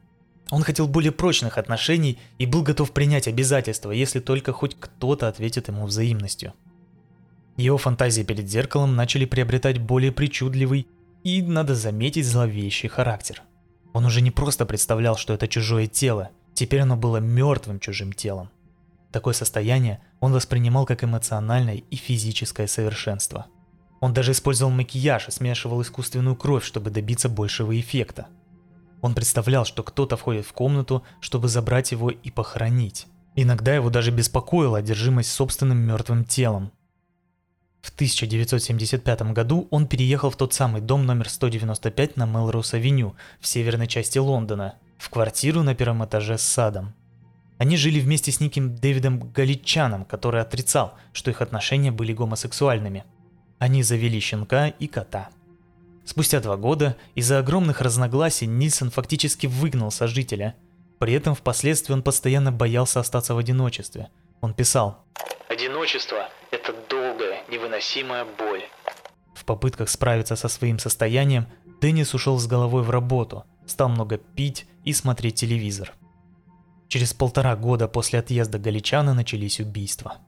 Он 0.50 0.62
хотел 0.62 0.88
более 0.88 1.12
прочных 1.12 1.58
отношений 1.58 2.18
и 2.38 2.46
был 2.46 2.62
готов 2.62 2.92
принять 2.92 3.28
обязательства, 3.28 3.90
если 3.90 4.20
только 4.20 4.54
хоть 4.54 4.74
кто-то 4.80 5.28
ответит 5.28 5.68
ему 5.68 5.84
взаимностью. 5.84 6.54
Его 7.58 7.76
фантазии 7.76 8.22
перед 8.22 8.48
зеркалом 8.48 8.96
начали 8.96 9.26
приобретать 9.26 9.78
более 9.78 10.12
причудливый 10.12 10.88
и, 11.36 11.42
надо 11.42 11.74
заметить, 11.74 12.26
зловещий 12.26 12.88
характер. 12.88 13.42
Он 13.92 14.04
уже 14.04 14.20
не 14.20 14.30
просто 14.30 14.66
представлял, 14.66 15.16
что 15.16 15.34
это 15.34 15.48
чужое 15.48 15.86
тело, 15.86 16.30
Теперь 16.58 16.80
оно 16.80 16.96
было 16.96 17.18
мертвым 17.18 17.78
чужим 17.78 18.12
телом. 18.12 18.50
Такое 19.12 19.32
состояние 19.32 20.02
он 20.18 20.32
воспринимал 20.32 20.86
как 20.86 21.04
эмоциональное 21.04 21.76
и 21.88 21.94
физическое 21.94 22.66
совершенство. 22.66 23.46
Он 24.00 24.12
даже 24.12 24.32
использовал 24.32 24.72
макияж 24.72 25.28
и 25.28 25.30
смешивал 25.30 25.80
искусственную 25.82 26.34
кровь, 26.34 26.64
чтобы 26.64 26.90
добиться 26.90 27.28
большего 27.28 27.78
эффекта. 27.78 28.26
Он 29.02 29.14
представлял, 29.14 29.64
что 29.64 29.84
кто-то 29.84 30.16
входит 30.16 30.46
в 30.46 30.52
комнату, 30.52 31.04
чтобы 31.20 31.46
забрать 31.46 31.92
его 31.92 32.10
и 32.10 32.28
похоронить. 32.32 33.06
Иногда 33.36 33.72
его 33.72 33.88
даже 33.88 34.10
беспокоила 34.10 34.78
одержимость 34.78 35.30
собственным 35.30 35.78
мертвым 35.78 36.24
телом. 36.24 36.72
В 37.80 37.90
1975 37.90 39.32
году 39.32 39.68
он 39.70 39.86
переехал 39.86 40.30
в 40.30 40.36
тот 40.36 40.52
самый 40.52 40.80
дом 40.80 41.06
номер 41.06 41.28
195 41.28 42.16
на 42.16 42.26
Мелроуз-авеню 42.26 43.14
в 43.40 43.46
северной 43.46 43.86
части 43.86 44.18
Лондона, 44.18 44.74
в 44.98 45.10
квартиру 45.10 45.62
на 45.62 45.74
первом 45.74 46.04
этаже 46.04 46.38
с 46.38 46.42
садом. 46.42 46.94
Они 47.58 47.76
жили 47.76 48.00
вместе 48.00 48.30
с 48.30 48.40
неким 48.40 48.76
Дэвидом 48.76 49.32
Галичаном, 49.32 50.04
который 50.04 50.40
отрицал, 50.40 50.94
что 51.12 51.30
их 51.30 51.40
отношения 51.40 51.90
были 51.90 52.12
гомосексуальными. 52.12 53.04
Они 53.58 53.82
завели 53.82 54.20
щенка 54.20 54.68
и 54.68 54.86
кота. 54.86 55.30
Спустя 56.04 56.40
два 56.40 56.56
года 56.56 56.96
из-за 57.14 57.38
огромных 57.38 57.80
разногласий 57.80 58.46
Нильсон 58.46 58.90
фактически 58.90 59.46
выгнал 59.46 59.90
сожителя. 59.90 60.54
При 60.98 61.12
этом 61.12 61.34
впоследствии 61.34 61.92
он 61.92 62.02
постоянно 62.02 62.52
боялся 62.52 63.00
остаться 63.00 63.34
в 63.34 63.38
одиночестве. 63.38 64.08
Он 64.40 64.54
писал 64.54 65.04
«Одиночество– 65.48 66.28
это 66.50 66.72
долгая, 66.88 66.97
невыносимая 67.48 68.24
боль». 68.24 68.64
В 69.34 69.44
попытках 69.44 69.88
справиться 69.88 70.36
со 70.36 70.48
своим 70.48 70.78
состоянием 70.78 71.46
Деннис 71.80 72.12
ушел 72.14 72.38
с 72.38 72.46
головой 72.46 72.82
в 72.82 72.90
работу, 72.90 73.44
стал 73.66 73.88
много 73.88 74.18
пить 74.18 74.66
и 74.84 74.92
смотреть 74.92 75.36
телевизор. 75.36 75.92
Через 76.88 77.12
полтора 77.14 77.54
года 77.54 77.86
после 77.86 78.18
отъезда 78.18 78.58
Галичана 78.58 79.14
начались 79.14 79.60
убийства. 79.60 80.18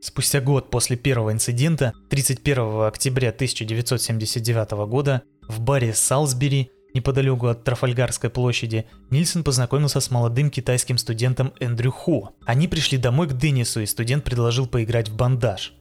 Спустя 0.00 0.40
год 0.40 0.70
после 0.70 0.96
первого 0.96 1.32
инцидента, 1.32 1.92
31 2.10 2.82
октября 2.86 3.30
1979 3.30 4.70
года, 4.88 5.22
в 5.48 5.60
баре 5.60 5.94
Салсбери, 5.94 6.70
неподалеку 6.96 7.46
от 7.46 7.62
Трафальгарской 7.62 8.30
площади, 8.30 8.86
Нильсон 9.10 9.44
познакомился 9.44 10.00
с 10.00 10.10
молодым 10.10 10.50
китайским 10.50 10.98
студентом 10.98 11.52
Эндрю 11.60 11.92
Ху. 11.92 12.30
Они 12.44 12.66
пришли 12.66 12.98
домой 12.98 13.28
к 13.28 13.34
Деннису, 13.34 13.80
и 13.80 13.86
студент 13.86 14.24
предложил 14.24 14.66
поиграть 14.66 15.08
в 15.08 15.16
бандаж. 15.16 15.74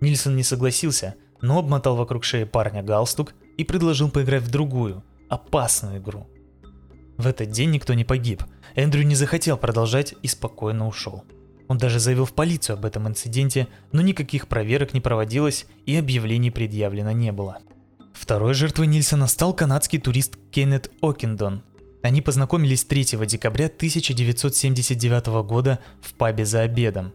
Нильсон 0.00 0.36
не 0.36 0.42
согласился, 0.42 1.14
но 1.42 1.58
обмотал 1.58 1.96
вокруг 1.96 2.24
шеи 2.24 2.44
парня 2.44 2.82
галстук 2.82 3.34
и 3.58 3.64
предложил 3.64 4.10
поиграть 4.10 4.42
в 4.42 4.50
другую, 4.50 5.04
опасную 5.28 5.98
игру– 5.98 6.26
в 7.20 7.26
этот 7.26 7.50
день 7.50 7.70
никто 7.70 7.92
не 7.92 8.04
погиб. 8.04 8.44
Эндрю 8.74 9.02
не 9.02 9.14
захотел 9.14 9.58
продолжать 9.58 10.14
и 10.22 10.26
спокойно 10.26 10.88
ушел. 10.88 11.24
Он 11.68 11.76
даже 11.76 11.98
заявил 11.98 12.24
в 12.24 12.32
полицию 12.32 12.74
об 12.74 12.86
этом 12.86 13.06
инциденте, 13.06 13.68
но 13.92 14.00
никаких 14.00 14.48
проверок 14.48 14.94
не 14.94 15.02
проводилось 15.02 15.66
и 15.84 15.94
объявлений 15.96 16.50
предъявлено 16.50 17.12
не 17.12 17.30
было. 17.30 17.58
Второй 18.20 18.54
жертвой 18.54 18.86
Нильсона 18.86 19.26
стал 19.26 19.54
канадский 19.54 19.98
турист 19.98 20.36
Кеннет 20.50 20.90
Окиндон. 21.00 21.62
Они 22.02 22.20
познакомились 22.20 22.84
3 22.84 23.26
декабря 23.26 23.66
1979 23.66 25.26
года 25.44 25.78
в 26.00 26.14
пабе 26.14 26.44
за 26.44 26.60
обедом. 26.60 27.12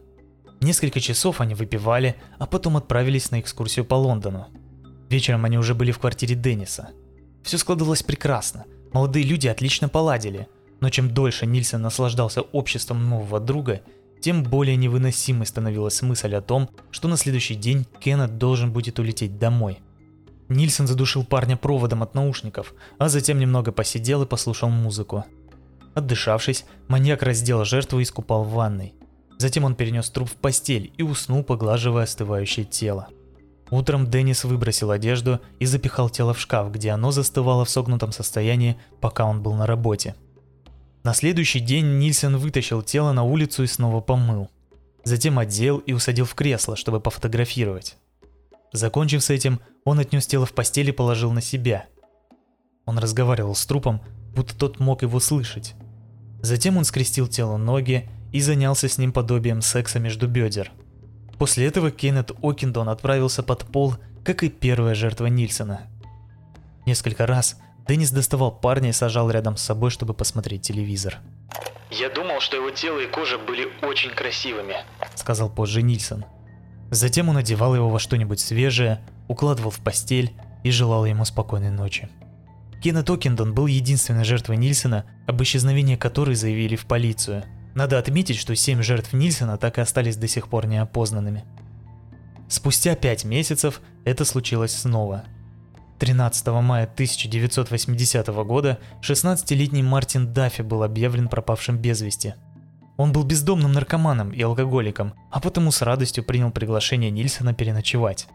Несколько 0.60 1.00
часов 1.00 1.40
они 1.40 1.54
выпивали, 1.54 2.16
а 2.38 2.46
потом 2.46 2.76
отправились 2.76 3.30
на 3.30 3.40
экскурсию 3.40 3.84
по 3.84 3.94
Лондону. 3.94 4.48
Вечером 5.08 5.44
они 5.44 5.58
уже 5.58 5.74
были 5.74 5.92
в 5.92 5.98
квартире 5.98 6.34
Денниса. 6.34 6.90
Все 7.42 7.58
складывалось 7.58 8.02
прекрасно– 8.02 8.64
Молодые 8.96 9.26
люди 9.26 9.46
отлично 9.46 9.90
поладили, 9.90 10.48
но 10.80 10.88
чем 10.88 11.12
дольше 11.12 11.44
Нильсон 11.44 11.82
наслаждался 11.82 12.40
обществом 12.40 13.10
нового 13.10 13.40
друга, 13.40 13.82
тем 14.22 14.42
более 14.42 14.74
невыносимой 14.76 15.46
становилась 15.46 16.00
мысль 16.00 16.34
о 16.34 16.40
том, 16.40 16.70
что 16.90 17.06
на 17.06 17.18
следующий 17.18 17.56
день 17.56 17.86
Кеннет 18.00 18.38
должен 18.38 18.72
будет 18.72 18.98
улететь 18.98 19.38
домой. 19.38 19.80
Нильсон 20.48 20.86
задушил 20.86 21.24
парня 21.24 21.56
проводом 21.56 22.02
от 22.02 22.14
наушников, 22.14 22.74
а 22.98 23.08
затем 23.08 23.38
немного 23.38 23.72
посидел 23.72 24.22
и 24.22 24.26
послушал 24.26 24.70
музыку. 24.70 25.24
Отдышавшись, 25.94 26.64
маньяк 26.88 27.22
раздел 27.22 27.64
жертву 27.64 27.98
и 27.98 28.02
искупал 28.02 28.44
в 28.44 28.52
ванной. 28.52 28.94
Затем 29.38 29.64
он 29.64 29.74
перенес 29.74 30.08
труп 30.10 30.30
в 30.30 30.36
постель 30.36 30.92
и 30.96 31.02
уснул, 31.02 31.42
поглаживая 31.42 32.04
остывающее 32.04 32.64
тело. 32.64 33.08
Утром 33.70 34.06
Деннис 34.06 34.44
выбросил 34.44 34.90
одежду 34.90 35.40
и 35.58 35.66
запихал 35.66 36.08
тело 36.08 36.32
в 36.32 36.40
шкаф, 36.40 36.70
где 36.70 36.90
оно 36.90 37.10
застывало 37.10 37.64
в 37.64 37.70
согнутом 37.70 38.12
состоянии, 38.12 38.76
пока 39.00 39.24
он 39.24 39.42
был 39.42 39.54
на 39.54 39.66
работе. 39.66 40.14
На 41.02 41.14
следующий 41.14 41.60
день 41.60 41.98
Нильсон 41.98 42.36
вытащил 42.36 42.82
тело 42.82 43.12
на 43.12 43.24
улицу 43.24 43.64
и 43.64 43.66
снова 43.66 44.00
помыл. 44.00 44.50
Затем 45.04 45.38
одел 45.38 45.78
и 45.78 45.92
усадил 45.92 46.24
в 46.24 46.34
кресло, 46.34 46.76
чтобы 46.76 47.00
пофотографировать. 47.00 47.96
Закончив 48.72 49.22
с 49.22 49.30
этим, 49.30 49.60
он 49.84 49.98
отнес 49.98 50.26
тело 50.26 50.46
в 50.46 50.52
постель 50.52 50.88
и 50.88 50.92
положил 50.92 51.32
на 51.32 51.40
себя. 51.40 51.86
Он 52.84 52.98
разговаривал 52.98 53.54
с 53.54 53.64
трупом, 53.66 54.00
будто 54.34 54.56
тот 54.56 54.80
мог 54.80 55.02
его 55.02 55.20
слышать. 55.20 55.74
Затем 56.42 56.76
он 56.76 56.84
скрестил 56.84 57.26
тело 57.26 57.56
ноги 57.56 58.08
и 58.32 58.40
занялся 58.40 58.88
с 58.88 58.98
ним 58.98 59.12
подобием 59.12 59.62
секса 59.62 59.98
между 59.98 60.28
бедер– 60.28 60.72
После 61.38 61.66
этого 61.66 61.90
Кеннет 61.90 62.32
Окиндон 62.42 62.88
отправился 62.88 63.42
под 63.42 63.64
пол, 63.64 63.94
как 64.24 64.42
и 64.42 64.48
первая 64.48 64.94
жертва 64.94 65.26
Нильсона. 65.26 65.82
Несколько 66.86 67.26
раз 67.26 67.58
Деннис 67.86 68.10
доставал 68.10 68.52
парня 68.52 68.90
и 68.90 68.92
сажал 68.92 69.30
рядом 69.30 69.56
с 69.56 69.62
собой, 69.62 69.90
чтобы 69.90 70.14
посмотреть 70.14 70.62
телевизор. 70.62 71.18
«Я 71.90 72.08
думал, 72.08 72.40
что 72.40 72.56
его 72.56 72.70
тело 72.70 72.98
и 72.98 73.06
кожа 73.06 73.38
были 73.38 73.68
очень 73.82 74.10
красивыми»,— 74.10 74.76
сказал 75.14 75.50
позже 75.50 75.82
Нильсон. 75.82 76.24
Затем 76.90 77.28
он 77.28 77.36
одевал 77.36 77.74
его 77.74 77.88
во 77.88 77.98
что-нибудь 77.98 78.40
свежее, 78.40 79.00
укладывал 79.28 79.70
в 79.70 79.80
постель 79.80 80.32
и 80.62 80.70
желал 80.70 81.04
ему 81.04 81.24
спокойной 81.24 81.70
ночи. 81.70 82.08
Кеннет 82.82 83.08
Окиндон 83.10 83.54
был 83.54 83.66
единственной 83.66 84.24
жертвой 84.24 84.56
Нильсона, 84.56 85.04
об 85.26 85.42
исчезновении 85.42 85.96
которой 85.96 86.34
заявили 86.34 86.76
в 86.76 86.86
полицию— 86.86 87.44
надо 87.76 87.98
отметить, 87.98 88.38
что 88.38 88.56
семь 88.56 88.82
жертв 88.82 89.12
Нильсона 89.12 89.58
так 89.58 89.76
и 89.76 89.82
остались 89.82 90.16
до 90.16 90.26
сих 90.26 90.48
пор 90.48 90.66
неопознанными. 90.66 91.44
Спустя 92.48 92.94
пять 92.96 93.26
месяцев 93.26 93.82
это 94.06 94.24
случилось 94.24 94.74
снова. 94.74 95.24
13 95.98 96.46
мая 96.62 96.84
1980 96.84 98.28
года 98.28 98.78
16-летний 99.02 99.82
Мартин 99.82 100.32
Даффи 100.32 100.62
был 100.62 100.84
объявлен 100.84 101.28
пропавшим 101.28 101.76
без 101.76 102.00
вести. 102.00 102.34
Он 102.96 103.12
был 103.12 103.24
бездомным 103.24 103.72
наркоманом 103.72 104.32
и 104.32 104.40
алкоголиком, 104.42 105.14
а 105.30 105.40
потому 105.40 105.70
с 105.70 105.82
радостью 105.82 106.24
принял 106.24 106.50
приглашение 106.50 107.10
Нильсона 107.10 107.52
переночевать. 107.52 108.26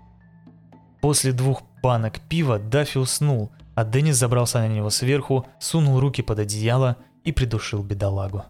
После 1.02 1.32
двух 1.32 1.64
банок 1.82 2.20
пива 2.30 2.60
Даффи 2.60 3.00
уснул, 3.00 3.52
а 3.74 3.84
Деннис 3.84 4.16
забрался 4.16 4.60
на 4.60 4.68
него 4.68 4.90
сверху, 4.92 5.48
сунул 5.60 6.00
руки 6.00 6.22
под 6.22 6.40
одеяло 6.40 6.98
и 7.24 7.32
придушил 7.32 7.82
бедолагу. 7.82 8.46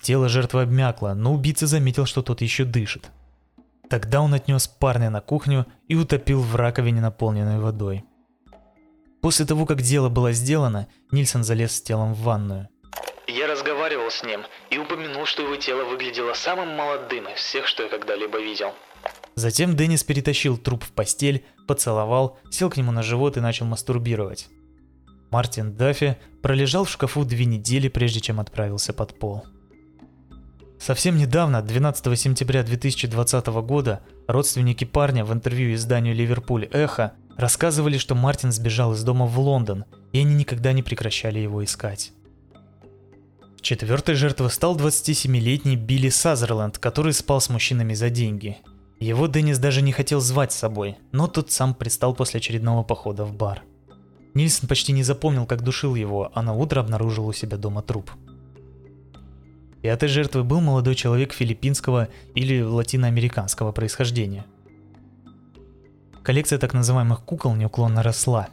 Тело 0.00 0.30
жертвы 0.30 0.62
обмякло, 0.62 1.12
но 1.12 1.34
убийца 1.34 1.66
заметил, 1.66 2.06
что 2.06 2.22
тот 2.22 2.40
еще 2.40 2.64
дышит. 2.64 3.10
Тогда 3.90 4.22
он 4.22 4.32
отнес 4.32 4.68
парня 4.68 5.10
на 5.10 5.20
кухню 5.20 5.66
и 5.88 5.96
утопил 5.96 6.40
в 6.40 6.56
раковине, 6.56 7.00
наполненной 7.02 7.58
водой. 7.58 8.04
После 9.20 9.44
того, 9.44 9.66
как 9.66 9.82
дело 9.82 10.08
было 10.08 10.32
сделано, 10.32 10.86
Нильсон 11.10 11.44
залез 11.44 11.72
с 11.72 11.82
телом 11.82 12.14
в 12.14 12.22
ванную. 12.22 12.68
Я 13.30 13.46
разговаривал 13.46 14.10
с 14.10 14.24
ним 14.24 14.40
и 14.70 14.78
упомянул, 14.78 15.24
что 15.24 15.42
его 15.42 15.54
тело 15.54 15.84
выглядело 15.84 16.34
самым 16.34 16.70
молодым 16.70 17.28
из 17.28 17.38
всех, 17.38 17.68
что 17.68 17.84
я 17.84 17.88
когда-либо 17.88 18.40
видел. 18.40 18.74
Затем 19.36 19.76
Деннис 19.76 20.02
перетащил 20.02 20.58
труп 20.58 20.82
в 20.82 20.90
постель, 20.90 21.44
поцеловал, 21.68 22.38
сел 22.50 22.68
к 22.70 22.76
нему 22.76 22.90
на 22.90 23.04
живот 23.04 23.36
и 23.36 23.40
начал 23.40 23.66
мастурбировать. 23.66 24.48
Мартин 25.30 25.76
Даффи 25.76 26.16
пролежал 26.42 26.84
в 26.84 26.90
шкафу 26.90 27.24
две 27.24 27.44
недели, 27.44 27.86
прежде 27.86 28.20
чем 28.20 28.40
отправился 28.40 28.92
под 28.92 29.16
пол. 29.16 29.44
Совсем 30.80 31.16
недавно, 31.16 31.62
12 31.62 32.18
сентября 32.18 32.64
2020 32.64 33.46
года, 33.46 34.00
родственники 34.26 34.84
парня 34.84 35.24
в 35.24 35.32
интервью 35.32 35.74
изданию 35.74 36.16
«Ливерпуль 36.16 36.68
Эхо» 36.72 37.12
рассказывали, 37.36 37.96
что 37.96 38.16
Мартин 38.16 38.50
сбежал 38.50 38.94
из 38.94 39.04
дома 39.04 39.26
в 39.26 39.38
Лондон, 39.38 39.84
и 40.12 40.18
они 40.18 40.34
никогда 40.34 40.72
не 40.72 40.82
прекращали 40.82 41.38
его 41.38 41.62
искать. 41.62 42.12
Четвертой 43.60 44.14
жертвой 44.14 44.50
стал 44.50 44.76
27-летний 44.76 45.76
Билли 45.76 46.08
Сазерленд, 46.08 46.78
который 46.78 47.12
спал 47.12 47.40
с 47.40 47.50
мужчинами 47.50 47.92
за 47.92 48.08
деньги. 48.08 48.56
Его 48.98 49.26
Деннис 49.26 49.58
даже 49.58 49.82
не 49.82 49.92
хотел 49.92 50.20
звать 50.20 50.52
с 50.52 50.56
собой, 50.56 50.96
но 51.12 51.26
тот 51.26 51.50
сам 51.50 51.74
пристал 51.74 52.14
после 52.14 52.38
очередного 52.38 52.82
похода 52.82 53.24
в 53.24 53.34
бар. 53.34 53.62
Нильсон 54.34 54.68
почти 54.68 54.92
не 54.92 55.02
запомнил, 55.02 55.44
как 55.44 55.62
душил 55.62 55.94
его, 55.94 56.30
а 56.34 56.42
на 56.42 56.54
утро 56.54 56.80
обнаружил 56.80 57.26
у 57.26 57.32
себя 57.32 57.56
дома 57.58 57.82
труп. 57.82 58.10
Пятой 59.82 60.08
жертвой 60.08 60.44
был 60.44 60.60
молодой 60.60 60.94
человек 60.94 61.32
филиппинского 61.32 62.08
или 62.34 62.62
латиноамериканского 62.62 63.72
происхождения. 63.72 64.44
Коллекция 66.22 66.58
так 66.58 66.74
называемых 66.74 67.24
кукол 67.24 67.54
неуклонно 67.54 68.02
росла. 68.02 68.48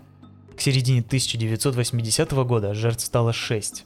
К 0.55 0.61
середине 0.61 1.01
1980 1.01 2.31
года 2.31 2.73
жертв 2.73 3.05
стало 3.05 3.33
6. 3.33 3.85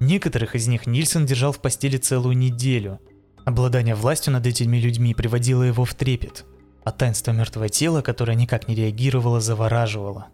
Некоторых 0.00 0.54
из 0.54 0.68
них 0.68 0.86
Нильсон 0.86 1.24
держал 1.24 1.52
в 1.52 1.60
постели 1.60 1.96
целую 1.96 2.36
неделю. 2.36 3.00
Обладание 3.44 3.94
властью 3.94 4.32
над 4.32 4.46
этими 4.46 4.76
людьми 4.76 5.14
приводило 5.14 5.62
его 5.62 5.84
в 5.84 5.94
трепет, 5.94 6.44
а 6.84 6.90
таинство 6.90 7.32
мертвого 7.32 7.68
тела, 7.68 8.02
которое 8.02 8.34
никак 8.34 8.68
не 8.68 8.74
реагировало, 8.74 9.40
завораживало. 9.40 10.26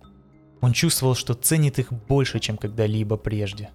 Он 0.60 0.72
чувствовал, 0.72 1.14
что 1.14 1.34
ценит 1.34 1.78
их 1.78 1.92
больше, 1.92 2.40
чем 2.40 2.56
когда-либо 2.56 3.16
прежде. 3.16 3.70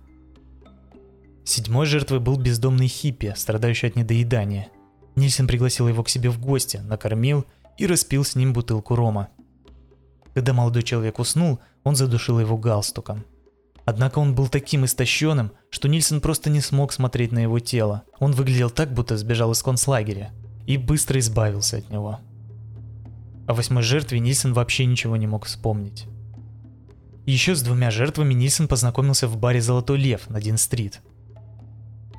Седьмой 1.46 1.86
жертвой 1.86 2.20
был 2.20 2.38
бездомный 2.38 2.88
хиппи, 2.88 3.34
страдающий 3.38 3.88
от 3.88 3.96
недоедания. 3.96 4.70
Нильсон 5.16 5.48
пригласил 5.48 5.88
его 5.88 6.04
к 6.04 6.10
себе 6.10 6.30
в 6.30 6.40
гости, 6.40 6.78
накормил 6.78 7.46
и 7.78 7.88
распил 7.88 8.26
с 8.26 8.36
ним 8.36 8.52
бутылку 8.52 8.96
рома. 8.96 9.30
Когда 10.34 10.54
молодой 10.54 10.84
человек 10.84 11.20
уснул, 11.20 11.60
он 11.84 11.96
задушил 11.96 12.40
его 12.40 12.58
галстуком– 12.58 13.24
Однако 13.88 14.20
он 14.20 14.36
был 14.36 14.50
таким 14.50 14.84
истощенным, 14.84 15.54
что 15.70 15.88
Нильсон 15.88 16.20
просто 16.20 16.50
не 16.50 16.60
смог 16.60 16.92
смотреть 16.92 17.32
на 17.32 17.40
его 17.40 17.60
тело. 17.60 18.04
Он 18.20 18.34
выглядел 18.34 18.70
так, 18.70 18.94
будто 18.94 19.16
сбежал 19.16 19.54
из 19.54 19.64
концлагеря. 19.64 20.34
И 20.66 20.76
быстро 20.76 21.18
избавился 21.20 21.78
от 21.78 21.90
него. 21.90 22.20
О 23.48 23.54
восьмой 23.54 23.84
жертве 23.84 24.20
Нильсон 24.20 24.52
вообще 24.52 24.86
ничего 24.86 25.16
не 25.16 25.26
мог 25.26 25.46
вспомнить. 25.46 26.06
Еще 27.26 27.56
с 27.56 27.62
двумя 27.62 27.90
жертвами 27.90 28.34
Нильсон 28.34 28.68
познакомился 28.68 29.26
в 29.30 29.38
баре 29.38 29.62
«Золотой 29.62 29.98
лев» 29.98 30.30
на 30.30 30.42
Дин-стрит. 30.42 31.00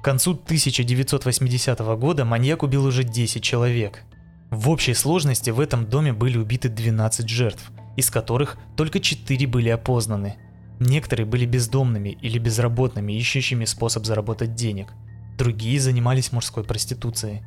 К 0.01 0.03
концу 0.03 0.31
1980 0.31 1.79
года 1.99 2.25
маньяк 2.25 2.63
убил 2.63 2.87
уже 2.87 3.05
10 3.05 3.43
человек. 3.43 4.05
В 4.49 4.71
общей 4.71 4.95
сложности 4.95 5.51
в 5.51 5.61
этом 5.61 5.85
доме 5.85 6.15
были 6.15 6.39
убиты 6.39 6.71
12 6.71 7.29
жертв, 7.29 7.71
из 7.99 8.09
которых 8.09 8.57
только 8.75 9.01
4 9.01 9.47
были 9.47 9.69
опознаны– 9.69 10.37
Некоторые 10.81 11.27
были 11.27 11.45
бездомными 11.45 12.11
или 12.21 12.39
безработными, 12.39 13.13
ищущими 13.13 13.65
способ 13.65 14.07
заработать 14.07 14.55
денег. 14.55 14.89
Другие 15.37 15.81
занимались 15.81 16.33
мужской 16.33 16.65
проституцией. 16.65 17.43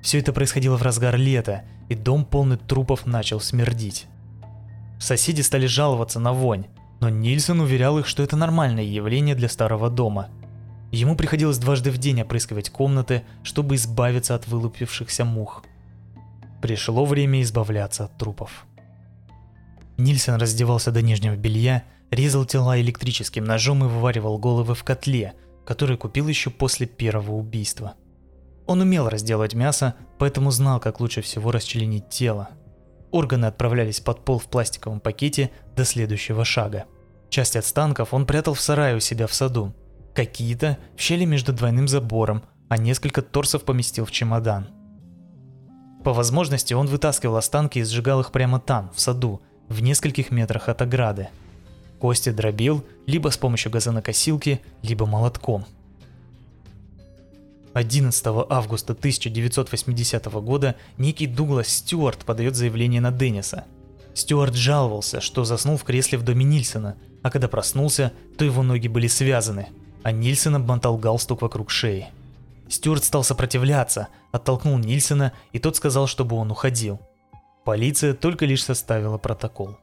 Все 0.00 0.18
это 0.18 0.32
происходило 0.32 0.76
в 0.76 0.82
разгар 0.82 1.16
лета, 1.16 1.64
и 1.88 1.94
дом 1.94 2.24
полный 2.24 2.56
трупов 2.56 3.06
начал 3.06 3.40
смердить. 3.40 4.06
Соседи 4.98 5.42
стали 5.42 5.66
жаловаться 5.66 6.20
на 6.20 6.32
вонь, 6.32 6.66
но 7.00 7.08
Нильсон 7.08 7.60
уверял 7.60 7.98
их, 7.98 8.06
что 8.06 8.22
это 8.22 8.36
нормальное 8.36 8.84
явление 8.84 9.34
для 9.34 9.48
старого 9.48 9.90
дома. 9.90 10.28
Ему 10.92 11.16
приходилось 11.16 11.58
дважды 11.58 11.90
в 11.90 11.98
день 11.98 12.22
опрыскивать 12.22 12.70
комнаты, 12.70 13.24
чтобы 13.42 13.74
избавиться 13.74 14.34
от 14.34 14.46
вылупившихся 14.46 15.24
мух. 15.24 15.64
Пришло 16.62 17.04
время 17.04 17.42
избавляться 17.42 18.04
от 18.04 18.16
трупов. 18.16 18.66
Нильсон 19.98 20.40
раздевался 20.40 20.92
до 20.92 21.02
нижнего 21.02 21.36
белья 21.36 21.84
резал 22.10 22.44
тела 22.44 22.80
электрическим 22.80 23.44
ножом 23.44 23.84
и 23.84 23.88
вываривал 23.88 24.38
головы 24.38 24.74
в 24.74 24.84
котле, 24.84 25.34
который 25.64 25.96
купил 25.96 26.28
еще 26.28 26.50
после 26.50 26.86
первого 26.86 27.32
убийства. 27.32 27.94
Он 28.66 28.80
умел 28.80 29.08
разделать 29.08 29.54
мясо, 29.54 29.94
поэтому 30.18 30.50
знал, 30.50 30.80
как 30.80 31.00
лучше 31.00 31.22
всего 31.22 31.50
расчленить 31.52 32.08
тело. 32.08 32.48
Органы 33.12 33.46
отправлялись 33.46 34.00
под 34.00 34.24
пол 34.24 34.38
в 34.38 34.46
пластиковом 34.46 35.00
пакете 35.00 35.50
до 35.76 35.84
следующего 35.84 36.44
шага. 36.44 36.84
Часть 37.30 37.56
останков 37.56 38.12
он 38.12 38.26
прятал 38.26 38.54
в 38.54 38.60
сарае 38.60 38.96
у 38.96 39.00
себя 39.00 39.26
в 39.26 39.34
саду. 39.34 39.74
Какие-то 40.14 40.78
в 40.96 41.00
щели 41.00 41.24
между 41.24 41.52
двойным 41.52 41.86
забором, 41.88 42.42
а 42.68 42.78
несколько 42.78 43.22
торсов 43.22 43.64
поместил 43.64 44.04
в 44.04 44.10
чемодан. 44.10 44.68
По 46.04 46.12
возможности 46.12 46.74
он 46.74 46.86
вытаскивал 46.86 47.36
останки 47.36 47.78
и 47.78 47.84
сжигал 47.84 48.20
их 48.20 48.32
прямо 48.32 48.60
там, 48.60 48.90
в 48.94 49.00
саду, 49.00 49.42
в 49.68 49.82
нескольких 49.82 50.30
метрах 50.30 50.68
от 50.68 50.82
ограды– 50.82 51.28
Кости 51.98 52.30
дробил 52.30 52.84
либо 53.06 53.30
с 53.30 53.36
помощью 53.36 53.72
газонокосилки, 53.72 54.60
либо 54.82 55.06
молотком. 55.06 55.64
11 57.72 58.26
августа 58.48 58.94
1980 58.94 60.24
года 60.42 60.76
некий 60.96 61.26
Дуглас 61.26 61.68
Стюарт 61.68 62.24
подает 62.24 62.56
заявление 62.56 63.00
на 63.00 63.10
Денниса. 63.10 63.64
Стюарт 64.14 64.54
жаловался, 64.54 65.20
что 65.20 65.44
заснул 65.44 65.76
в 65.76 65.84
кресле 65.84 66.16
в 66.16 66.22
доме 66.22 66.44
Нильсона, 66.44 66.96
а 67.22 67.30
когда 67.30 67.48
проснулся, 67.48 68.12
то 68.38 68.46
его 68.46 68.62
ноги 68.62 68.88
были 68.88 69.08
связаны, 69.08 69.68
а 70.02 70.10
Нильсон 70.10 70.56
обмотал 70.56 70.96
галстук 70.96 71.42
вокруг 71.42 71.70
шеи. 71.70 72.08
Стюарт 72.68 73.04
стал 73.04 73.24
сопротивляться, 73.24 74.08
оттолкнул 74.32 74.78
Нильсона, 74.78 75.32
и 75.52 75.58
тот 75.58 75.76
сказал, 75.76 76.06
чтобы 76.06 76.36
он 76.36 76.50
уходил. 76.50 76.98
Полиция 77.64 78.14
только 78.14 78.46
лишь 78.46 78.64
составила 78.64 79.18
протокол. 79.18 79.76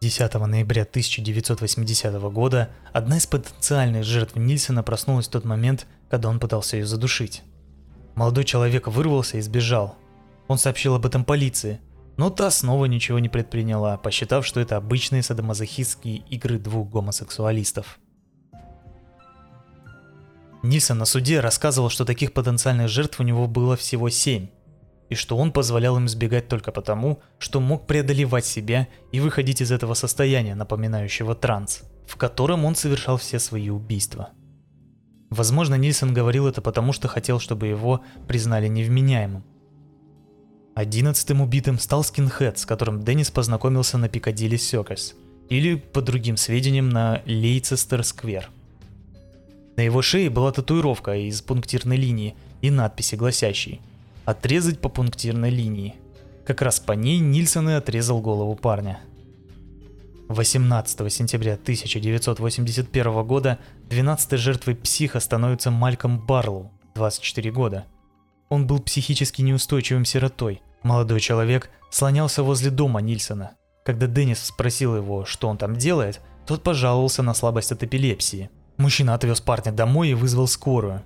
10 0.00 0.34
ноября 0.34 0.82
1980 0.82 2.12
года 2.30 2.70
одна 2.92 3.16
из 3.16 3.26
потенциальных 3.26 4.04
жертв 4.04 4.36
Нильсона 4.36 4.82
проснулась 4.82 5.26
в 5.26 5.30
тот 5.30 5.44
момент, 5.44 5.86
когда 6.10 6.28
он 6.28 6.38
пытался 6.38 6.76
ее 6.76 6.86
задушить. 6.86 7.42
Молодой 8.14 8.44
человек 8.44 8.88
вырвался 8.88 9.38
и 9.38 9.40
сбежал. 9.40 9.96
Он 10.48 10.58
сообщил 10.58 10.94
об 10.94 11.06
этом 11.06 11.24
полиции, 11.24 11.80
но 12.18 12.28
та 12.28 12.50
снова 12.50 12.84
ничего 12.84 13.18
не 13.18 13.30
предприняла, 13.30 13.96
посчитав, 13.96 14.46
что 14.46 14.60
это 14.60 14.76
обычные 14.76 15.22
садомазохистские 15.22 16.18
игры 16.28 16.58
двух 16.58 16.90
гомосексуалистов. 16.90 17.98
Нильсон 20.62 20.98
на 20.98 21.06
суде 21.06 21.40
рассказывал, 21.40 21.88
что 21.88 22.04
таких 22.04 22.34
потенциальных 22.34 22.88
жертв 22.88 23.18
у 23.20 23.22
него 23.22 23.46
было 23.46 23.76
всего 23.76 24.10
семь 24.10 24.48
и 25.08 25.14
что 25.14 25.36
он 25.36 25.52
позволял 25.52 25.96
им 25.96 26.08
сбегать 26.08 26.48
только 26.48 26.72
потому, 26.72 27.20
что 27.38 27.60
мог 27.60 27.86
преодолевать 27.86 28.44
себя 28.44 28.88
и 29.12 29.20
выходить 29.20 29.60
из 29.60 29.70
этого 29.70 29.94
состояния, 29.94 30.54
напоминающего 30.54 31.34
транс, 31.34 31.82
в 32.06 32.16
котором 32.16 32.64
он 32.64 32.74
совершал 32.74 33.16
все 33.16 33.38
свои 33.38 33.70
убийства. 33.70 34.30
Возможно, 35.30 35.74
Нильсон 35.74 36.14
говорил 36.14 36.46
это 36.46 36.62
потому, 36.62 36.92
что 36.92 37.08
хотел, 37.08 37.40
чтобы 37.40 37.66
его 37.66 38.00
признали 38.28 38.68
невменяемым. 38.68 39.44
Одиннадцатым 40.74 41.40
убитым 41.40 41.78
стал 41.78 42.04
скинхед, 42.04 42.58
с 42.58 42.66
которым 42.66 43.02
Деннис 43.02 43.30
познакомился 43.30 43.98
на 43.98 44.08
Пикадилли 44.08 44.56
Сёкерс, 44.56 45.14
или, 45.48 45.76
по 45.76 46.02
другим 46.02 46.36
сведениям, 46.36 46.90
на 46.90 47.22
Лейцестер-сквер. 47.24 48.50
На 49.76 49.82
его 49.82 50.02
шее 50.02 50.30
была 50.30 50.52
татуировка 50.52 51.14
из 51.16 51.40
пунктирной 51.42 51.96
линии 51.96 52.34
и 52.60 52.70
надписи, 52.70 53.14
гласящие– 53.14 53.80
отрезать 54.26 54.80
по 54.80 54.90
пунктирной 54.90 55.50
линии. 55.50 55.94
Как 56.44 56.60
раз 56.60 56.80
по 56.80 56.92
ней 56.92 57.18
Нильсон 57.20 57.70
и 57.70 57.72
отрезал 57.72 58.20
голову 58.20 58.54
парня. 58.56 59.00
18 60.28 61.12
сентября 61.12 61.54
1981 61.54 63.24
года 63.24 63.58
12-й 63.88 64.36
жертвой 64.36 64.74
психа 64.74 65.20
становится 65.20 65.70
Мальком 65.70 66.18
Барлоу, 66.18 66.72
24 66.96 67.52
года. 67.52 67.86
Он 68.48 68.66
был 68.66 68.80
психически 68.80 69.42
неустойчивым 69.42 70.04
сиротой. 70.04 70.60
Молодой 70.82 71.20
человек 71.20 71.70
слонялся 71.90 72.42
возле 72.42 72.70
дома 72.70 73.00
Нильсона. 73.00 73.52
Когда 73.84 74.08
Деннис 74.08 74.40
спросил 74.40 74.96
его, 74.96 75.24
что 75.24 75.48
он 75.48 75.58
там 75.58 75.76
делает, 75.76 76.20
тот 76.46 76.64
пожаловался 76.64 77.22
на 77.22 77.34
слабость 77.34 77.70
от 77.70 77.84
эпилепсии. 77.84 78.50
Мужчина 78.76 79.14
отвез 79.14 79.40
парня 79.40 79.70
домой 79.70 80.10
и 80.10 80.14
вызвал 80.14 80.48
скорую. 80.48 81.02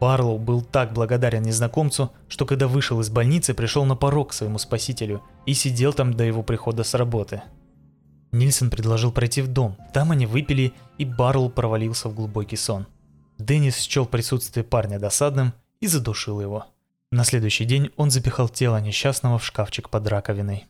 Барлоу 0.00 0.38
был 0.38 0.62
так 0.62 0.92
благодарен 0.92 1.42
незнакомцу, 1.42 2.12
что 2.28 2.44
когда 2.44 2.68
вышел 2.68 3.00
из 3.00 3.08
больницы, 3.08 3.54
пришел 3.54 3.84
на 3.84 3.96
порог 3.96 4.30
к 4.30 4.32
своему 4.34 4.58
спасителю 4.58 5.22
и 5.46 5.54
сидел 5.54 5.92
там 5.92 6.12
до 6.14 6.24
его 6.24 6.42
прихода 6.42 6.84
с 6.84 6.94
работы. 6.94 7.42
Нильсон 8.32 8.70
предложил 8.70 9.12
пройти 9.12 9.40
в 9.40 9.48
дом. 9.48 9.76
Там 9.94 10.12
они 10.12 10.26
выпили, 10.26 10.74
и 10.98 11.04
Барлоу 11.04 11.48
провалился 11.48 12.08
в 12.08 12.14
глубокий 12.14 12.56
сон. 12.56 12.86
Деннис 13.38 13.76
счел 13.76 14.06
присутствие 14.06 14.64
парня 14.64 14.98
досадным 14.98 15.54
и 15.80 15.86
задушил 15.86 16.40
его. 16.40 16.66
На 17.10 17.24
следующий 17.24 17.64
день 17.64 17.90
он 17.96 18.10
запихал 18.10 18.48
тело 18.48 18.80
несчастного 18.80 19.38
в 19.38 19.44
шкафчик 19.44 19.88
под 19.88 20.06
раковиной. 20.08 20.66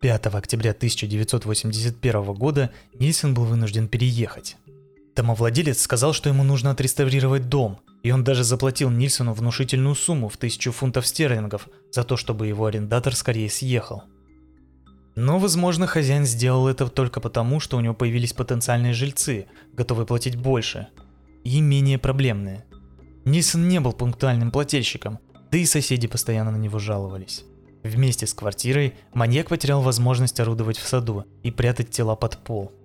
5 0.00 0.26
октября 0.26 0.70
1981 0.70 2.34
года 2.34 2.70
Нильсон 2.94 3.34
был 3.34 3.44
вынужден 3.44 3.88
переехать. 3.88 4.56
Домовладелец 5.18 5.82
сказал, 5.82 6.12
что 6.12 6.28
ему 6.28 6.44
нужно 6.44 6.70
отреставрировать 6.70 7.48
дом, 7.48 7.80
и 8.04 8.12
он 8.12 8.22
даже 8.22 8.44
заплатил 8.44 8.88
Нильсону 8.88 9.32
внушительную 9.32 9.96
сумму 9.96 10.28
в 10.28 10.36
тысячу 10.36 10.70
фунтов 10.70 11.08
стерлингов 11.08 11.66
за 11.90 12.04
то, 12.04 12.16
чтобы 12.16 12.46
его 12.46 12.66
арендатор 12.66 13.16
скорее 13.16 13.50
съехал. 13.50 14.04
Но, 15.16 15.40
возможно, 15.40 15.88
хозяин 15.88 16.24
сделал 16.24 16.68
это 16.68 16.86
только 16.86 17.18
потому, 17.18 17.58
что 17.58 17.76
у 17.76 17.80
него 17.80 17.94
появились 17.94 18.32
потенциальные 18.32 18.92
жильцы, 18.92 19.46
готовые 19.72 20.06
платить 20.06 20.36
больше, 20.36 20.86
и 21.42 21.60
менее 21.60 21.98
проблемные. 21.98 22.64
Нильсон 23.24 23.66
не 23.66 23.80
был 23.80 23.94
пунктуальным 23.94 24.52
плательщиком, 24.52 25.18
да 25.50 25.58
и 25.58 25.64
соседи 25.64 26.06
постоянно 26.06 26.52
на 26.52 26.58
него 26.58 26.78
жаловались. 26.78 27.42
Вместе 27.82 28.28
с 28.28 28.34
квартирой 28.34 28.94
маньяк 29.14 29.48
потерял 29.48 29.82
возможность 29.82 30.38
орудовать 30.38 30.78
в 30.78 30.86
саду 30.86 31.24
и 31.42 31.50
прятать 31.50 31.90
тела 31.90 32.14
под 32.14 32.38
пол– 32.38 32.70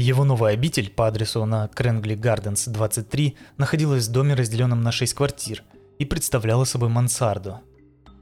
его 0.00 0.24
новая 0.24 0.54
обитель 0.54 0.90
по 0.90 1.06
адресу 1.06 1.44
на 1.44 1.68
Кренгли 1.68 2.14
Гарденс 2.14 2.66
23 2.66 3.36
находилась 3.56 4.08
в 4.08 4.12
доме, 4.12 4.34
разделенном 4.34 4.82
на 4.82 4.92
6 4.92 5.14
квартир, 5.14 5.62
и 5.98 6.04
представляла 6.04 6.64
собой 6.64 6.88
мансарду. 6.88 7.60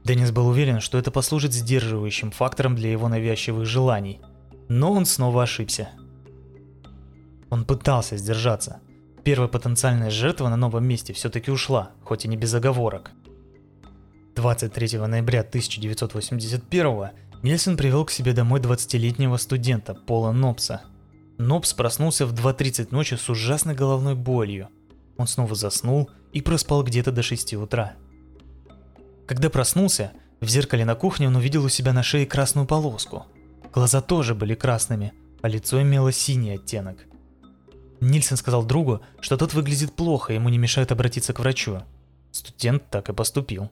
Деннис 0.03 0.31
был 0.31 0.47
уверен, 0.47 0.79
что 0.79 0.97
это 0.97 1.11
послужит 1.11 1.53
сдерживающим 1.53 2.31
фактором 2.31 2.75
для 2.75 2.91
его 2.91 3.07
навязчивых 3.09 3.65
желаний, 3.65 4.19
но 4.67 4.91
он 4.91 5.05
снова 5.05 5.43
ошибся. 5.43 5.89
Он 7.49 7.65
пытался 7.65 8.17
сдержаться. 8.17 8.81
Первая 9.23 9.49
потенциальная 9.49 10.09
жертва 10.09 10.49
на 10.49 10.55
новом 10.55 10.87
месте 10.87 11.13
все-таки 11.13 11.51
ушла, 11.51 11.91
хоть 12.03 12.25
и 12.25 12.27
не 12.27 12.37
без 12.37 12.53
оговорок. 12.53 13.11
23 14.35 14.99
ноября 14.99 15.41
1981 15.41 17.09
Нильсон 17.41 17.77
привел 17.77 18.05
к 18.05 18.11
себе 18.11 18.33
домой 18.33 18.59
20-летнего 18.59 19.37
студента 19.37 19.93
Пола 19.93 20.31
Нопса. 20.31 20.81
Нопс 21.39 21.73
проснулся 21.73 22.25
в 22.25 22.33
2.30 22.33 22.89
ночи 22.91 23.15
с 23.15 23.29
ужасной 23.29 23.73
головной 23.73 24.13
болью. 24.13 24.67
Он 25.15 25.25
снова 25.25 25.55
заснул 25.55 26.09
и 26.33 26.41
проспал 26.41 26.83
где-то 26.83 27.13
до 27.13 27.23
6 27.23 27.53
утра. 27.53 27.93
Когда 29.25 29.49
проснулся, 29.49 30.11
в 30.41 30.49
зеркале 30.49 30.83
на 30.83 30.95
кухне 30.95 31.27
он 31.27 31.37
увидел 31.37 31.63
у 31.63 31.69
себя 31.69 31.93
на 31.93 32.03
шее 32.03 32.25
красную 32.25 32.67
полоску. 32.67 33.25
Глаза 33.73 34.01
тоже 34.01 34.35
были 34.35 34.53
красными, 34.53 35.13
а 35.41 35.47
лицо 35.47 35.81
имело 35.81 36.11
синий 36.11 36.55
оттенок. 36.55 37.05
Нильсон 38.01 38.37
сказал 38.37 38.65
другу, 38.65 38.99
что 39.21 39.37
тот 39.37 39.53
выглядит 39.53 39.93
плохо, 39.95 40.33
ему 40.33 40.49
не 40.49 40.57
мешает 40.57 40.91
обратиться 40.91 41.31
к 41.31 41.39
врачу. 41.39 41.83
Студент 42.31 42.89
так 42.89 43.07
и 43.07 43.13
поступил. 43.13 43.71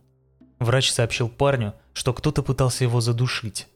Врач 0.59 0.89
сообщил 0.89 1.27
парню, 1.27 1.73
что 1.91 2.13
кто-то 2.13 2.43
пытался 2.43 2.85
его 2.85 3.01
задушить. 3.01 3.67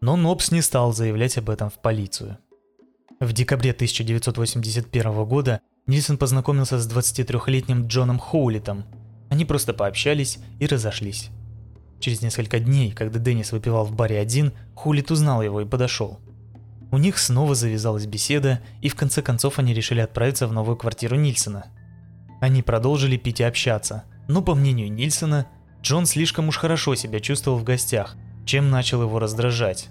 Но 0.00 0.16
Нобс 0.16 0.50
не 0.50 0.60
стал 0.60 0.92
заявлять 0.92 1.38
об 1.38 1.50
этом 1.50 1.70
в 1.70 1.74
полицию. 1.74 2.38
В 3.20 3.32
декабре 3.32 3.72
1981 3.72 5.24
года 5.24 5.60
Нильсон 5.88 6.18
познакомился 6.18 6.78
с 6.78 6.88
23-летним 6.88 7.88
Джоном 7.88 8.20
Хоулитом. 8.20 8.84
Они 9.28 9.44
просто 9.44 9.74
пообщались 9.74 10.38
и 10.60 10.66
разошлись. 10.66 11.30
Через 11.98 12.22
несколько 12.22 12.60
дней, 12.60 12.92
когда 12.92 13.18
Деннис 13.18 13.50
выпивал 13.50 13.84
в 13.84 13.92
баре 13.92 14.20
один, 14.20 14.52
Хоулит 14.76 15.10
узнал 15.10 15.42
его 15.42 15.60
и 15.60 15.66
подошел. 15.66 16.20
У 16.92 16.98
них 16.98 17.18
снова 17.18 17.56
завязалась 17.56 18.06
беседа, 18.06 18.60
и 18.82 18.88
в 18.88 18.94
конце 18.94 19.20
концов 19.20 19.58
они 19.58 19.74
решили 19.74 19.98
отправиться 19.98 20.46
в 20.46 20.52
новую 20.52 20.76
квартиру 20.76 21.16
Нильсона. 21.16 21.66
Они 22.40 22.62
продолжили 22.62 23.16
пить 23.16 23.40
и 23.40 23.44
общаться, 23.44 24.04
но 24.28 24.42
по 24.42 24.54
мнению 24.54 24.92
Нильсона, 24.92 25.48
Джон 25.82 26.06
слишком 26.06 26.48
уж 26.48 26.56
хорошо 26.56 26.94
себя 26.94 27.18
чувствовал 27.18 27.58
в 27.58 27.64
гостях, 27.64 28.14
чем 28.46 28.70
начал 28.70 29.02
его 29.02 29.18
раздражать. 29.18 29.88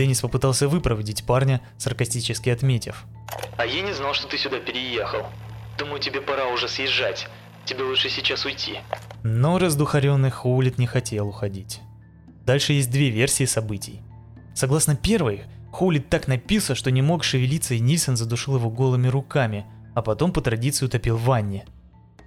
Деннис 0.00 0.22
попытался 0.22 0.66
выпроводить 0.66 1.24
парня, 1.24 1.60
саркастически 1.76 2.48
отметив. 2.48 3.04
«А 3.58 3.66
я 3.66 3.82
не 3.82 3.92
знал, 3.92 4.14
что 4.14 4.26
ты 4.26 4.38
сюда 4.38 4.58
переехал. 4.58 5.26
Думаю, 5.76 6.00
тебе 6.00 6.22
пора 6.22 6.46
уже 6.46 6.68
съезжать. 6.68 7.28
Тебе 7.66 7.84
лучше 7.84 8.08
сейчас 8.08 8.46
уйти». 8.46 8.78
Но 9.22 9.58
раздухаренный 9.58 10.30
Хоулит 10.30 10.78
не 10.78 10.86
хотел 10.86 11.28
уходить. 11.28 11.82
Дальше 12.46 12.72
есть 12.72 12.90
две 12.90 13.10
версии 13.10 13.44
событий. 13.44 14.00
Согласно 14.54 14.96
первой, 14.96 15.42
Хоулит 15.70 16.08
так 16.08 16.28
напился, 16.28 16.74
что 16.74 16.90
не 16.90 17.02
мог 17.02 17.22
шевелиться, 17.22 17.74
и 17.74 17.80
Нильсон 17.80 18.16
задушил 18.16 18.56
его 18.56 18.70
голыми 18.70 19.08
руками, 19.08 19.66
а 19.94 20.00
потом 20.00 20.32
по 20.32 20.40
традиции 20.40 20.86
утопил 20.86 21.18
в 21.18 21.24
ванне. 21.24 21.66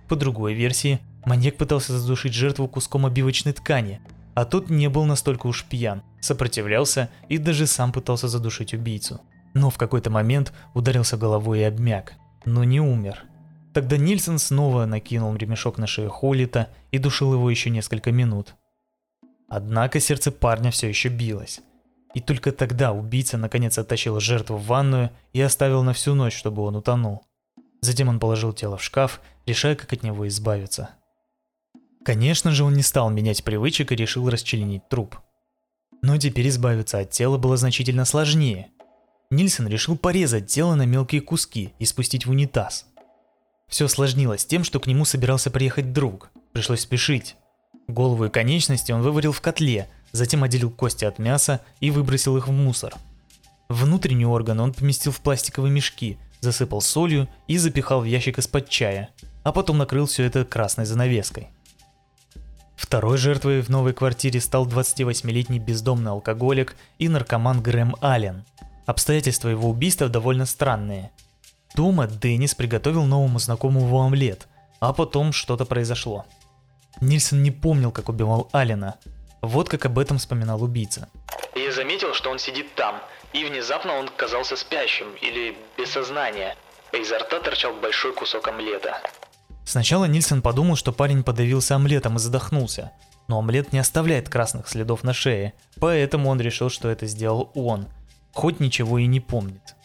По 0.07 0.15
другой 0.15 0.53
версии, 0.53 0.99
маньяк 1.25 1.57
пытался 1.57 1.97
задушить 1.97 2.35
жертву 2.35 2.67
куском 2.67 3.07
обивочной 3.07 3.53
ткани, 3.53 3.99
а 4.33 4.45
тот 4.45 4.69
не 4.69 4.89
был 4.89 5.05
настолько 5.05 5.47
уж 5.47 5.65
пьян, 5.65 6.01
сопротивлялся 6.21 7.09
и 7.29 7.37
даже 7.37 7.67
сам 7.67 7.91
пытался 7.91 8.27
задушить 8.27 8.73
убийцу. 8.73 9.21
Но 9.53 9.69
в 9.69 9.77
какой-то 9.77 10.09
момент 10.09 10.51
ударился 10.73 11.17
головой 11.17 11.59
и 11.59 11.63
обмяк, 11.63 12.13
но 12.45 12.63
не 12.63 12.79
умер. 12.79 13.23
Тогда 13.73 13.97
Нильсон 13.97 14.39
снова 14.39 14.85
накинул 14.85 15.35
ремешок 15.35 15.77
на 15.77 15.87
шею 15.87 16.09
Холлита 16.09 16.69
и 16.91 16.97
душил 16.99 17.33
его 17.33 17.49
еще 17.49 17.69
несколько 17.69 18.11
минут. 18.11 18.55
Однако 19.47 19.99
сердце 19.99 20.31
парня 20.31 20.71
все 20.71 20.87
еще 20.89 21.09
билось. 21.09 21.61
И 22.13 22.21
только 22.21 22.51
тогда 22.51 22.91
убийца 22.91 23.37
наконец 23.37 23.77
оттащил 23.77 24.19
жертву 24.19 24.57
в 24.57 24.65
ванную 24.67 25.09
и 25.33 25.41
оставил 25.41 25.83
на 25.83 25.93
всю 25.93 26.13
ночь, 26.13 26.35
чтобы 26.35 26.61
он 26.61 26.75
утонул. 26.75 27.23
Затем 27.81 28.07
он 28.07 28.19
положил 28.19 28.53
тело 28.53 28.77
в 28.77 28.83
шкаф, 28.83 29.19
решая, 29.45 29.75
как 29.75 29.91
от 29.91 30.03
него 30.03 30.27
избавиться. 30.27 30.91
Конечно 32.03 32.51
же, 32.51 32.63
он 32.63 32.73
не 32.73 32.83
стал 32.83 33.09
менять 33.09 33.43
привычек 33.43 33.91
и 33.91 33.95
решил 33.95 34.29
расчленить 34.29 34.87
труп. 34.89 35.17
Но 36.01 36.17
теперь 36.17 36.49
избавиться 36.49 36.99
от 36.99 37.11
тела 37.11 37.37
было 37.37 37.55
значительно 37.55 38.03
сложнее. 38.03 38.67
Нильсон 39.29 39.67
решил 39.67 39.97
порезать 39.97 40.47
тело 40.47 40.75
на 40.75 40.85
мелкие 40.85 41.21
куски 41.21 41.73
и 41.79 41.85
спустить 41.85 42.25
в 42.25 42.31
унитаз. 42.31 42.85
Все 43.67 43.87
сложнилось 43.87 44.45
тем, 44.45 44.63
что 44.63 44.79
к 44.79 44.87
нему 44.87 45.05
собирался 45.05 45.49
приехать 45.49 45.93
друг. 45.93 46.29
Пришлось 46.51 46.81
спешить. 46.81 47.35
Голову 47.87 48.25
и 48.25 48.29
конечности 48.29 48.91
он 48.91 49.01
выварил 49.01 49.31
в 49.31 49.41
котле, 49.41 49.89
затем 50.11 50.43
отделил 50.43 50.69
кости 50.69 51.05
от 51.05 51.19
мяса 51.19 51.61
и 51.79 51.89
выбросил 51.89 52.37
их 52.37 52.47
в 52.47 52.51
мусор. 52.51 52.93
Внутренние 53.69 54.27
органы 54.27 54.61
он 54.61 54.73
поместил 54.73 55.11
в 55.11 55.21
пластиковые 55.21 55.71
мешки, 55.71 56.17
засыпал 56.41 56.81
солью 56.81 57.27
и 57.47 57.57
запихал 57.57 58.01
в 58.01 58.05
ящик 58.05 58.37
из-под 58.37 58.69
чая, 58.69 59.09
а 59.43 59.51
потом 59.51 59.77
накрыл 59.77 60.05
все 60.05 60.23
это 60.23 60.45
красной 60.45 60.85
занавеской. 60.85 61.49
Второй 62.93 63.17
жертвой 63.17 63.61
в 63.61 63.69
новой 63.69 63.91
квартире 63.91 64.39
стал 64.39 64.67
28-летний 64.67 65.57
бездомный 65.57 66.11
алкоголик 66.11 66.75
и 66.99 67.09
наркоман 67.09 67.59
Грэм 67.59 67.95
Аллен. 68.01 68.45
Обстоятельства 68.85 69.49
его 69.49 69.67
убийства 69.67 70.09
довольно 70.09 70.45
странные. 70.45 71.09
Дома 71.73 72.05
Деннис 72.05 72.53
приготовил 72.53 73.05
новому 73.05 73.39
знакомому 73.39 73.99
омлет, 73.99 74.47
а 74.79 74.93
потом 74.93 75.33
что-то 75.33 75.65
произошло. 75.65 76.27
Нильсон 77.01 77.41
не 77.41 77.49
помнил, 77.49 77.91
как 77.91 78.09
убивал 78.09 78.47
Алина. 78.51 78.99
Вот 79.41 79.69
как 79.69 79.87
об 79.87 79.97
этом 79.97 80.19
вспоминал 80.19 80.61
убийца. 80.61 81.09
Я 81.55 81.71
заметил, 81.71 82.13
что 82.13 82.29
он 82.29 82.37
сидит 82.37 82.75
там, 82.75 83.01
и 83.33 83.43
внезапно 83.43 83.93
он 83.93 84.07
казался 84.07 84.55
спящим 84.55 85.07
или 85.19 85.57
без 85.79 85.89
сознания. 85.89 86.55
Изо 86.91 87.17
рта 87.17 87.39
торчал 87.39 87.73
большой 87.73 88.13
кусок 88.13 88.49
омлета. 88.49 89.01
Сначала 89.65 90.05
Нильсон 90.05 90.41
подумал, 90.41 90.75
что 90.75 90.91
парень 90.91 91.23
подавился 91.23 91.75
омлетом 91.75 92.17
и 92.17 92.19
задохнулся. 92.19 92.91
Но 93.27 93.39
омлет 93.39 93.71
не 93.71 93.79
оставляет 93.79 94.29
красных 94.29 94.67
следов 94.67 95.03
на 95.03 95.13
шее, 95.13 95.53
поэтому 95.79 96.29
он 96.29 96.41
решил, 96.41 96.69
что 96.69 96.89
это 96.89 97.07
сделал 97.07 97.51
он, 97.55 97.87
хоть 98.33 98.59
ничего 98.59 98.99
и 98.99 99.05
не 99.05 99.21
помнит. 99.21 99.75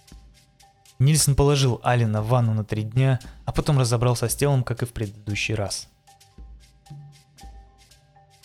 Нильсон 0.99 1.37
положил 1.37 1.81
Алина 1.85 2.23
в 2.23 2.29
ванну 2.29 2.55
на 2.55 2.65
три 2.65 2.83
дня, 2.83 3.21
а 3.45 3.53
потом 3.53 3.79
разобрался 3.79 4.29
с 4.29 4.35
телом, 4.35 4.65
как 4.65 4.83
и 4.83 4.87
в 4.87 4.93
предыдущий 4.93 5.55
раз. 5.55 5.89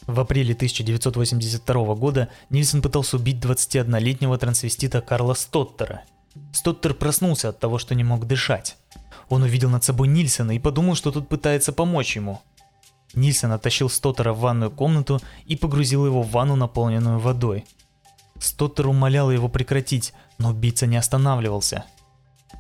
В 0.06 0.20
апреле 0.20 0.54
1982 0.54 1.96
года 1.96 2.30
Нильсон 2.50 2.82
пытался 2.82 3.18
убить 3.18 3.44
21-летнего 3.44 4.38
трансвестита 4.38 5.02
Карла 5.02 5.34
Стоттера. 5.34 6.04
Стоттер 6.52 6.94
проснулся 6.94 7.50
от 7.50 7.60
того, 7.60 7.78
что 7.78 7.96
не 7.96 8.04
мог 8.04 8.28
дышать. 8.28 8.78
Он 9.34 9.42
увидел 9.42 9.72
над 9.72 9.84
собой 9.84 10.10
Нильсона 10.10 10.52
и 10.52 10.60
подумал, 10.60 10.94
что 10.94 11.12
тот 11.12 11.28
пытается 11.28 11.74
помочь 11.74 12.16
ему. 12.16 12.40
Нильсон 13.16 13.52
оттащил 13.52 13.90
Стоттера 13.90 14.32
в 14.32 14.42
ванную 14.42 14.70
комнату 14.70 15.20
и 15.48 15.56
погрузил 15.56 16.06
его 16.06 16.22
в 16.22 16.30
ванну, 16.30 16.56
наполненную 16.56 17.18
водой. 17.18 17.66
Стоттер 18.40 18.90
умолял 18.90 19.32
его 19.32 19.50
прекратить, 19.50 20.14
но 20.38 20.52
убийца 20.52 20.86
не 20.86 20.98
останавливался. 20.98 21.86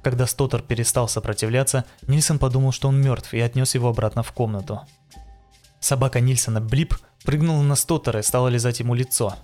Когда 0.01 0.25
Стоттер 0.25 0.63
перестал 0.63 1.07
сопротивляться, 1.07 1.85
Нильсон 2.07 2.39
подумал, 2.39 2.71
что 2.71 2.87
он 2.87 2.99
мертв 2.99 3.35
и 3.35 3.39
отнес 3.39 3.75
его 3.75 3.89
обратно 3.89 4.23
в 4.23 4.31
комнату. 4.31 4.81
Собака 5.79 6.21
Нильсона 6.21 6.59
Блип 6.59 6.95
прыгнула 7.23 7.61
на 7.61 7.75
Стоттера 7.75 8.21
и 8.21 8.23
стала 8.23 8.47
лизать 8.47 8.79
ему 8.79 8.95
лицо. 8.95 9.35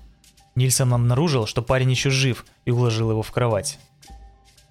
Нильсон 0.56 0.96
обнаружил, 0.96 1.46
что 1.46 1.62
парень 1.62 1.92
еще 1.92 2.10
жив 2.10 2.48
и 2.66 2.72
уложил 2.72 3.12
его 3.12 3.22
в 3.22 3.30
кровать. 3.30 3.78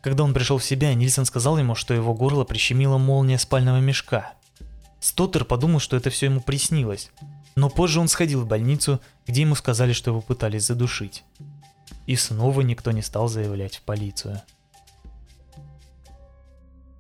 Когда 0.01 0.23
он 0.23 0.33
пришел 0.33 0.59
в 0.59 0.65
себя, 0.65 0.95
Нильсон 0.95 1.25
сказал 1.25 1.59
ему, 1.59 1.75
что 1.75 1.93
его 1.93 2.15
горло 2.15 2.45
прищемила 2.45 2.99
молния 2.99 3.39
спального 3.39 3.81
мешка. 3.81 4.35
Стоттер 5.01 5.45
подумал, 5.45 5.81
что 5.81 5.97
это 5.97 6.11
все 6.11 6.27
ему 6.27 6.41
приснилось, 6.41 7.11
но 7.57 7.69
позже 7.69 8.01
он 8.01 8.09
сходил 8.09 8.43
в 8.43 8.47
больницу, 8.47 9.01
где 9.27 9.43
ему 9.43 9.55
сказали, 9.55 9.93
что 9.93 10.11
его 10.11 10.21
пытались 10.21 10.67
задушить. 10.67 11.25
И 12.07 12.17
снова 12.17 12.61
никто 12.61 12.91
не 12.91 13.03
стал 13.03 13.29
заявлять 13.29 13.77
в 13.77 13.83
полицию. 13.83 14.41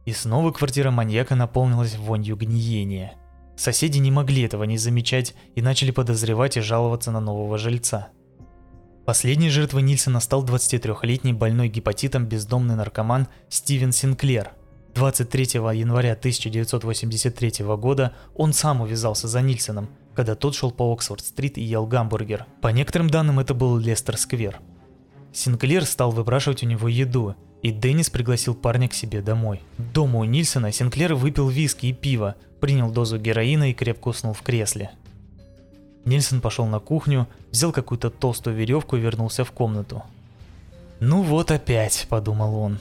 И 0.05 0.13
снова 0.13 0.53
квартира 0.53 0.91
маньяка 0.91 1.35
наполнилась 1.35 1.97
вонью 1.97 2.37
гниения. 2.37 3.15
Соседи 3.57 3.99
не 3.99 4.11
могли 4.11 4.43
этого 4.43 4.65
не 4.65 4.79
замечать 4.79 5.35
и 5.55 5.63
начали 5.63 5.91
подозревать 5.91 6.57
и 6.57 6.61
жаловаться 6.61 7.11
на 7.11 7.21
нового 7.21 7.59
жильца– 7.59 8.09
Последней 9.09 9.49
жертвой 9.49 9.81
Нильсона 9.81 10.21
стал 10.21 10.45
23-летний 10.45 11.33
больной 11.33 11.71
гепатитом 11.71 12.27
бездомный 12.27 12.77
наркоман 12.77 13.27
Стивен 13.49 13.91
Синклер. 13.91 14.51
23 14.95 15.45
января 15.73 16.13
1983 16.13 17.65
года 17.79 18.13
он 18.35 18.53
сам 18.53 18.83
увязался 18.83 19.27
за 19.27 19.41
Нильсоном, 19.41 19.89
когда 20.15 20.35
тот 20.35 20.55
шел 20.55 20.71
по 20.71 20.93
Оксфорд-стрит 20.93 21.57
и 21.57 21.63
ел 21.63 21.87
гамбургер. 21.87 22.45
По 22.61 22.69
некоторым 22.69 23.09
данным 23.09 23.41
это 23.41 23.55
был 23.55 23.79
Лестер-сквер. 23.79 24.61
Синклер 25.33 25.87
стал 25.87 26.11
выпрашивать 26.11 26.63
у 26.63 26.67
него 26.67 26.87
еду, 26.87 27.35
и 27.63 27.71
Деннис 27.71 28.11
пригласил 28.11 28.55
парня 28.55 28.91
к 28.91 28.93
себе 28.93 29.23
домой. 29.23 29.63
Дома 29.79 30.19
у 30.19 30.25
Нильсона 30.25 30.71
Синклер 30.71 31.15
выпил 31.15 31.49
виски 31.49 31.87
и 31.87 31.95
пиво, 31.95 32.35
принял 32.61 32.91
дозу 32.91 33.17
героина 33.17 33.71
и 33.71 33.75
крепко 33.75 34.09
уснул 34.09 34.35
в 34.35 34.43
кресле. 34.43 34.91
Нильсон 36.09 36.41
пошел 36.41 36.67
на 36.67 36.79
кухню, 36.79 37.29
взял 37.51 37.71
какую-то 37.71 38.11
толстую 38.11 38.57
веревку 38.57 38.97
и 38.97 39.01
вернулся 39.01 39.45
в 39.45 39.53
комнату. 39.53 40.03
«Ну 41.01 41.23
вот 41.23 41.51
опять»,— 41.51 42.07
подумал 42.09 42.57
он. 42.57 42.79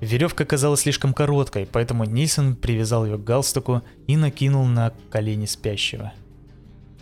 Веревка 0.00 0.44
казалась 0.44 0.80
слишком 0.80 1.14
короткой, 1.14 1.66
поэтому 1.66 2.04
Нильсон 2.04 2.54
привязал 2.54 3.06
ее 3.06 3.16
к 3.16 3.24
галстуку 3.24 3.82
и 4.06 4.16
накинул 4.16 4.66
на 4.66 4.92
колени 5.10 5.46
спящего. 5.46 6.12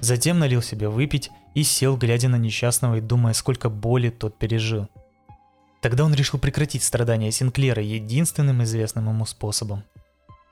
Затем 0.00 0.38
налил 0.38 0.62
себе 0.62 0.88
выпить 0.88 1.31
и 1.55 1.64
сел, 1.64 1.96
глядя 1.96 2.29
на 2.29 2.37
несчастного 2.37 2.96
и 2.96 3.00
думая, 3.00 3.33
сколько 3.33 3.68
боли 3.68 4.11
тот 4.11 4.38
пережил. 4.38 4.88
Тогда 5.81 6.05
он 6.05 6.14
решил 6.14 6.38
прекратить 6.38 6.83
страдания 6.83 7.33
Синклера 7.33 7.83
единственным 7.83 8.62
известным 8.62 9.09
ему 9.09 9.27
способом. 9.27 9.83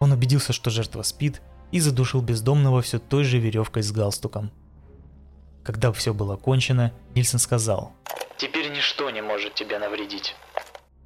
Он 0.01 0.13
убедился, 0.13 0.53
что 0.53 0.71
жертва 0.71 1.03
спит, 1.03 1.43
и 1.71 1.81
задушил 1.81 2.23
бездомного 2.23 2.83
все 2.83 2.99
той 2.99 3.25
же 3.25 3.39
веревкой 3.39 3.83
с 3.83 3.93
галстуком. 3.93 4.51
Когда 5.65 5.93
все 5.93 6.13
было 6.13 6.37
кончено, 6.37 6.93
Нильсон 7.15 7.39
сказал 7.39 7.93
«Теперь 8.37 8.71
ничто 8.71 9.11
не 9.11 9.23
может 9.23 9.55
тебе 9.55 9.79
навредить». 9.79 10.35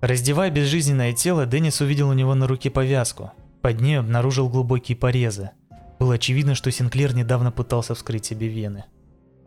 Раздевая 0.00 0.50
безжизненное 0.50 1.12
тело, 1.12 1.46
Деннис 1.46 1.80
увидел 1.80 2.08
у 2.08 2.12
него 2.12 2.34
на 2.34 2.46
руке 2.46 2.70
повязку. 2.70 3.32
Под 3.62 3.80
ней 3.80 3.98
обнаружил 3.98 4.48
глубокие 4.48 4.96
порезы. 4.96 5.50
Было 5.98 6.14
очевидно, 6.14 6.54
что 6.54 6.70
Синклер 6.70 7.14
недавно 7.14 7.50
пытался 7.50 7.94
вскрыть 7.94 8.26
себе 8.26 8.48
вены. 8.48 8.84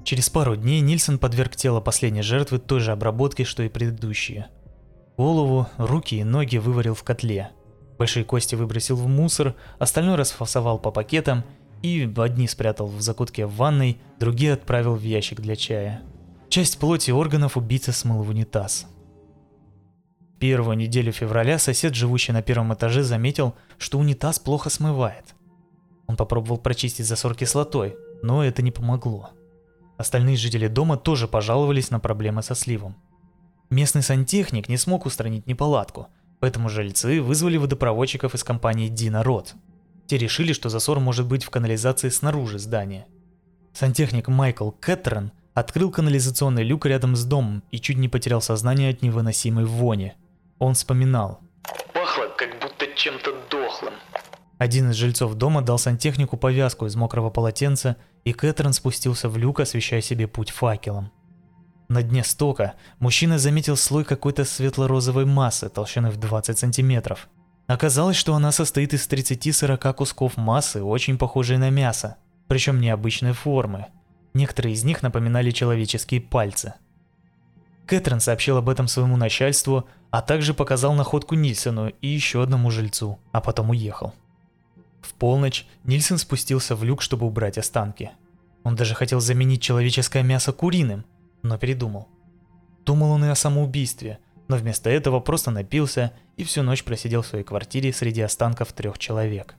Через 0.04 0.30
пару 0.30 0.56
дней 0.56 0.82
Нильсон 0.82 1.20
подверг 1.20 1.56
тело 1.56 1.82
последней 1.82 2.22
жертвы 2.24 2.60
той 2.60 2.80
же 2.80 2.92
обработке, 2.92 3.44
что 3.44 3.64
и 3.64 3.70
предыдущие. 3.70 4.48
Голову, 5.18 5.68
руки 5.78 6.16
и 6.16 6.24
ноги 6.24 6.58
выварил 6.58 6.96
в 6.96 7.04
котле. 7.04 7.52
Большие 7.98 8.24
кости 8.24 8.56
выбросил 8.56 8.96
в 8.96 9.08
мусор, 9.08 9.56
остальное 9.78 10.16
расфасовал 10.16 10.80
по 10.80 10.90
пакетам 10.90 11.44
и 11.82 12.12
одни 12.18 12.48
спрятал 12.48 12.88
в 12.88 13.02
закутке 13.02 13.46
в 13.46 13.56
ванной, 13.56 14.00
другие 14.20 14.54
отправил 14.54 14.96
в 14.96 15.02
ящик 15.02 15.40
для 15.40 15.56
чая. 15.56 16.02
Часть 16.50 16.80
плоти 16.80 17.12
органов 17.12 17.58
убийца 17.58 17.92
смыл 17.92 18.24
в 18.24 18.30
унитаз. 18.30 18.88
Первую 20.40 20.78
неделю 20.78 21.12
февраля 21.12 21.60
сосед, 21.60 21.96
живущий 21.96 22.32
на 22.32 22.42
первом 22.42 22.74
этаже, 22.74 23.04
заметил, 23.04 23.56
что 23.78 24.00
унитаз 24.00 24.40
плохо 24.40 24.70
смывает. 24.70 25.36
Он 26.08 26.16
попробовал 26.16 26.58
прочистить 26.58 27.06
засор 27.06 27.36
кислотой, 27.36 27.96
но 28.24 28.44
это 28.44 28.62
не 28.62 28.72
помогло. 28.72 29.30
Остальные 29.98 30.38
жители 30.38 30.68
дома 30.68 30.98
тоже 30.98 31.28
пожаловались 31.28 31.92
на 31.92 32.00
проблемы 32.00 32.42
со 32.42 32.56
сливом. 32.56 32.96
Местный 33.70 34.02
сантехник 34.02 34.70
не 34.70 34.78
смог 34.78 35.06
устранить 35.06 35.46
неполадку, 35.46 36.08
поэтому 36.40 36.70
жильцы 36.70 37.22
вызвали 37.22 37.58
водопроводчиков 37.58 38.34
из 38.34 38.44
компании 38.44 38.88
Дина 38.88 39.24
Рот. 39.24 39.54
Те 40.10 40.18
решили, 40.18 40.52
что 40.52 40.68
засор 40.68 41.00
может 41.00 41.28
быть 41.28 41.46
в 41.46 41.50
канализации 41.50 42.10
снаружи 42.10 42.60
здания. 42.60 43.08
Сантехник 43.72 44.28
Майкл 44.28 44.72
Кэтрон 44.72 45.32
открыл 45.54 45.92
канализационный 45.92 46.64
люк 46.64 46.86
рядом 46.86 47.16
с 47.16 47.24
домом 47.24 47.64
и 47.72 47.80
чуть 47.80 47.98
не 47.98 48.10
потерял 48.10 48.42
сознание 48.42 48.90
от 48.90 49.02
невыносимой 49.02 49.66
вони– 49.66 50.14
он 50.60 50.74
вспоминал. 50.74 51.40
Пахло, 51.94 52.28
как 52.38 52.60
будто 52.62 52.86
чем-то 52.96 53.32
дохлым. 53.50 53.94
Один 54.58 54.92
из 54.92 54.96
жильцов 54.96 55.36
дома 55.36 55.62
дал 55.62 55.80
сантехнику 55.80 56.36
повязку 56.36 56.86
из 56.86 56.96
мокрого 56.98 57.30
полотенца, 57.30 57.96
и 58.26 58.34
Кэтрин 58.34 58.74
спустился 58.74 59.30
в 59.30 59.38
люк, 59.38 59.62
освещая 59.62 60.02
себе 60.02 60.28
путь 60.28 60.50
факелом. 60.50 61.12
На 61.88 62.04
дне 62.04 62.24
стока 62.24 62.76
мужчина 63.00 63.40
заметил 63.40 63.78
слой 63.78 64.04
какой-то 64.04 64.44
светло-розовой 64.44 65.26
массы 65.26 65.70
толщиной 65.70 66.12
в 66.12 66.18
20 66.18 66.60
сантиметров. 66.60 67.30
Оказалось, 67.70 68.18
что 68.18 68.36
она 68.36 68.52
состоит 68.52 68.94
из 68.94 69.08
30-40 69.08 69.94
кусков 69.94 70.36
массы, 70.36 70.84
очень 70.84 71.18
похожей 71.18 71.58
на 71.58 71.70
мясо, 71.70 72.18
причем 72.50 72.82
необычной 72.82 73.32
формы. 73.32 73.86
Некоторые 74.34 74.74
из 74.74 74.84
них 74.84 75.02
напоминали 75.02 75.52
человеческие 75.52 76.20
пальцы– 76.20 76.74
Кэтрин 77.90 78.20
сообщил 78.20 78.56
об 78.58 78.70
этом 78.70 78.88
своему 78.88 79.18
начальству, 79.18 79.88
а 80.12 80.22
также 80.22 80.54
показал 80.54 80.94
находку 80.94 81.34
Нильсону 81.34 81.88
и 81.90 82.08
еще 82.08 82.44
одному 82.44 82.70
жильцу, 82.70 83.18
а 83.32 83.42
потом 83.42 83.72
уехал. 83.72 84.14
В 85.02 85.16
полночь 85.16 85.66
Нильсон 85.86 86.20
спустился 86.20 86.76
в 86.76 86.84
люк, 86.84 87.02
чтобы 87.02 87.26
убрать 87.26 87.58
останки. 87.58 88.12
Он 88.64 88.76
даже 88.76 88.94
хотел 88.94 89.20
заменить 89.20 89.64
человеческое 89.64 90.22
мясо 90.22 90.54
куриным, 90.54 91.04
но 91.42 91.58
передумал. 91.58 92.08
Думал 92.86 93.10
он 93.10 93.26
и 93.26 93.30
о 93.30 93.34
самоубийстве, 93.34 94.20
но 94.50 94.58
вместо 94.58 94.90
этого 94.90 95.22
просто 95.22 95.52
напился 95.52 96.12
и 96.36 96.44
всю 96.44 96.62
ночь 96.62 96.84
просидел 96.84 97.22
в 97.22 97.28
своей 97.28 97.46
квартире 97.46 97.94
среди 97.94 98.20
останков 98.20 98.74
трех 98.74 98.98
человек. 98.98 99.56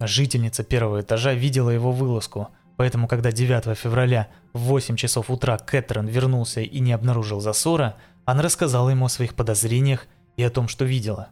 Жительница 0.00 0.64
первого 0.64 1.02
этажа 1.02 1.34
видела 1.34 1.68
его 1.68 1.92
вылазку, 1.92 2.48
Поэтому, 2.78 3.08
когда 3.08 3.32
9 3.32 3.76
февраля 3.76 4.28
в 4.52 4.60
8 4.60 4.94
часов 4.94 5.30
утра 5.30 5.58
Кэтрин 5.58 6.06
вернулся 6.06 6.60
и 6.60 6.78
не 6.78 6.92
обнаружил 6.92 7.40
засора, 7.40 7.96
она 8.24 8.40
рассказала 8.40 8.88
ему 8.90 9.06
о 9.06 9.08
своих 9.08 9.34
подозрениях 9.34 10.06
и 10.36 10.44
о 10.44 10.50
том, 10.50 10.68
что 10.68 10.84
видела. 10.84 11.30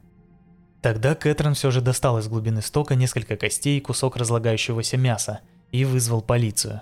Тогда 0.83 1.15
Кэтрин 1.15 1.55
все 1.55 1.71
же 1.71 1.81
достал 1.81 2.19
из 2.19 2.27
глубины 2.27 2.63
стока 2.63 2.97
несколько 2.97 3.37
костей 3.37 3.79
и 3.79 3.81
кусок 3.81 4.17
разлагающегося 4.17 4.97
мяса 4.97 5.39
и 5.71 5.85
вызвал 5.85 6.21
полицию. 6.21 6.81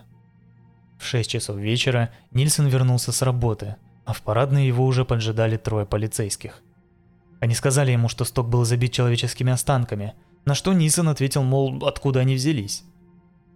В 0.98 1.04
6 1.04 1.28
часов 1.28 1.58
вечера 1.58 2.10
Нильсон 2.30 2.68
вернулся 2.68 3.12
с 3.12 3.20
работы, 3.20 3.76
а 4.04 4.12
в 4.12 4.22
парадной 4.22 4.66
его 4.66 4.84
уже 4.84 5.04
поджидали 5.04 5.56
трое 5.56 5.86
полицейских. 5.86 6.60
Они 7.40 7.54
сказали 7.54 7.92
ему, 7.92 8.08
что 8.08 8.24
сток 8.24 8.48
был 8.48 8.64
забит 8.64 8.92
человеческими 8.92 9.52
останками, 9.52 10.14
на 10.44 10.54
что 10.54 10.72
Нильсон 10.72 11.08
ответил, 11.08 11.42
мол, 11.42 11.86
откуда 11.86 12.20
они 12.20 12.34
взялись. 12.34 12.84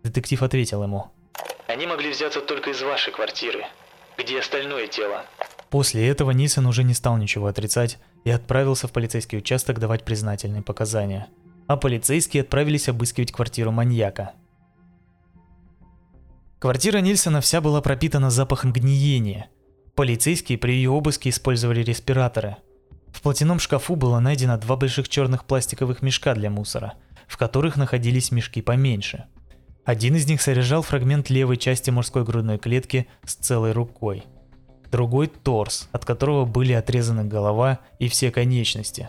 Детектив 0.03 0.43
ответил 0.43 0.83
ему. 0.83 1.11
Они 1.69 1.87
могли 1.87 2.11
взяться 2.11 2.41
только 2.41 2.71
из 2.71 2.81
вашей 2.83 3.13
квартиры. 3.13 3.67
Где 4.17 4.41
остальное 4.41 4.87
тело? 4.87 5.25
После 5.71 6.09
этого 6.09 6.31
Нисон 6.31 6.67
уже 6.67 6.83
не 6.83 6.95
стал 6.95 7.19
ничего 7.19 7.47
отрицать 7.47 7.99
и 8.25 8.31
отправился 8.31 8.89
в 8.89 8.93
полицейский 8.93 9.39
участок 9.39 9.79
давать 9.79 10.05
признательные 10.05 10.63
показания. 10.63 11.29
А 11.67 11.77
полицейские 11.77 12.41
отправились 12.41 12.89
обыскивать 12.89 13.33
квартиру 13.33 13.71
маньяка. 13.71 14.33
Квартира 16.59 16.99
Нильсона 16.99 17.41
вся 17.43 17.61
была 17.61 17.83
пропитана 17.83 18.31
запахом 18.31 18.73
гниения. 18.73 19.51
Полицейские 19.99 20.57
при 20.59 20.73
ее 20.73 20.91
обыске 20.91 21.29
использовали 21.29 21.83
респираторы. 21.83 22.57
В 23.13 23.21
платяном 23.21 23.59
шкафу 23.59 23.97
было 23.97 24.21
найдено 24.21 24.57
два 24.57 24.77
больших 24.77 25.09
черных 25.09 25.45
пластиковых 25.45 26.03
мешка 26.03 26.35
для 26.35 26.51
мусора, 26.51 26.95
в 27.27 27.37
которых 27.37 27.77
находились 27.77 28.31
мешки 28.31 28.63
поменьше– 28.63 29.27
один 29.89 30.17
из 30.17 30.29
них 30.29 30.43
содержал 30.43 30.83
фрагмент 30.83 31.31
левой 31.31 31.57
части 31.57 31.89
мужской 31.89 32.23
грудной 32.23 32.59
клетки 32.59 33.09
с 33.25 33.37
целой 33.37 33.73
рукой. 33.73 34.25
Другой– 34.93 35.29
торс, 35.43 35.89
от 35.93 36.05
которого 36.05 36.45
были 36.45 36.75
отрезаны 36.75 37.25
голова 37.25 37.79
и 37.99 38.09
все 38.09 38.31
конечности. 38.31 39.09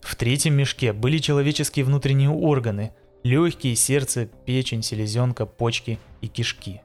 В 0.00 0.16
третьем 0.16 0.54
мешке 0.54 0.94
были 0.94 1.18
человеческие 1.18 1.84
внутренние 1.84 2.30
органы– 2.30 2.92
легкие, 3.24 3.76
сердце, 3.76 4.30
печень, 4.46 4.82
селезенка, 4.82 5.44
почки 5.44 5.98
и 6.22 6.28
кишки. 6.28 6.80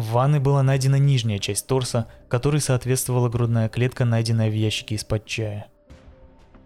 В 0.00 0.12
ванной 0.12 0.38
была 0.38 0.62
найдена 0.62 0.96
нижняя 0.96 1.38
часть 1.38 1.66
торса, 1.66 2.08
которой 2.30 2.62
соответствовала 2.62 3.28
грудная 3.28 3.68
клетка, 3.68 4.06
найденная 4.06 4.48
в 4.48 4.54
ящике 4.54 4.94
из-под 4.94 5.26
чая. 5.26 5.66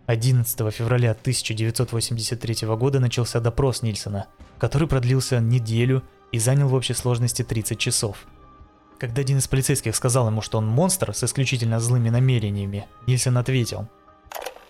11 0.07 0.73
февраля 0.73 1.11
1983 1.11 2.69
года 2.77 3.01
начался 3.01 3.41
допрос 3.41 3.83
Нильсона, 3.83 4.29
который 4.61 4.87
продлился 4.87 5.41
неделю 5.41 6.05
и 6.31 6.39
занял 6.39 6.69
в 6.69 6.75
общей 6.75 6.95
сложности 6.95 7.43
30 7.43 7.77
часов. 7.77 8.19
Когда 9.01 9.23
один 9.23 9.39
из 9.39 9.49
полицейских 9.49 9.97
сказал 9.97 10.29
ему, 10.29 10.41
что 10.41 10.59
он 10.59 10.69
монстр 10.69 11.13
с 11.13 11.25
исключительно 11.25 11.81
злыми 11.81 12.11
намерениями, 12.11 12.87
Нильсон 13.09 13.37
ответил. 13.37 13.89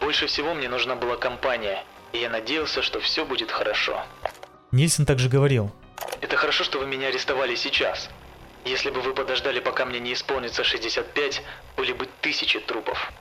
«Больше 0.01 0.27
всего 0.27 0.55
мне 0.55 0.71
нужна 0.71 0.97
была 0.97 1.19
компания, 1.19 1.85
и 2.15 2.19
я 2.19 2.31
надеялся, 2.31 2.81
что 2.81 2.99
все 3.01 3.27
будет 3.27 3.51
хорошо». 3.51 4.03
Нильсон 4.73 5.05
также 5.05 5.29
говорил. 5.29 5.71
«Это 6.23 6.39
хорошо, 6.39 6.65
что 6.65 6.79
вы 6.79 6.87
меня 6.87 7.09
арестовали 7.09 7.57
сейчас. 7.57 8.09
Если 8.65 8.91
бы 8.91 9.01
вы 9.03 9.13
подождали, 9.13 9.61
пока 9.61 9.85
мне 9.85 10.01
не 10.01 10.15
исполнится 10.15 10.65
65, 10.65 11.43
были 11.77 11.93
бы 11.93 12.09
тысячи 12.23 12.59
трупов». 12.61 13.13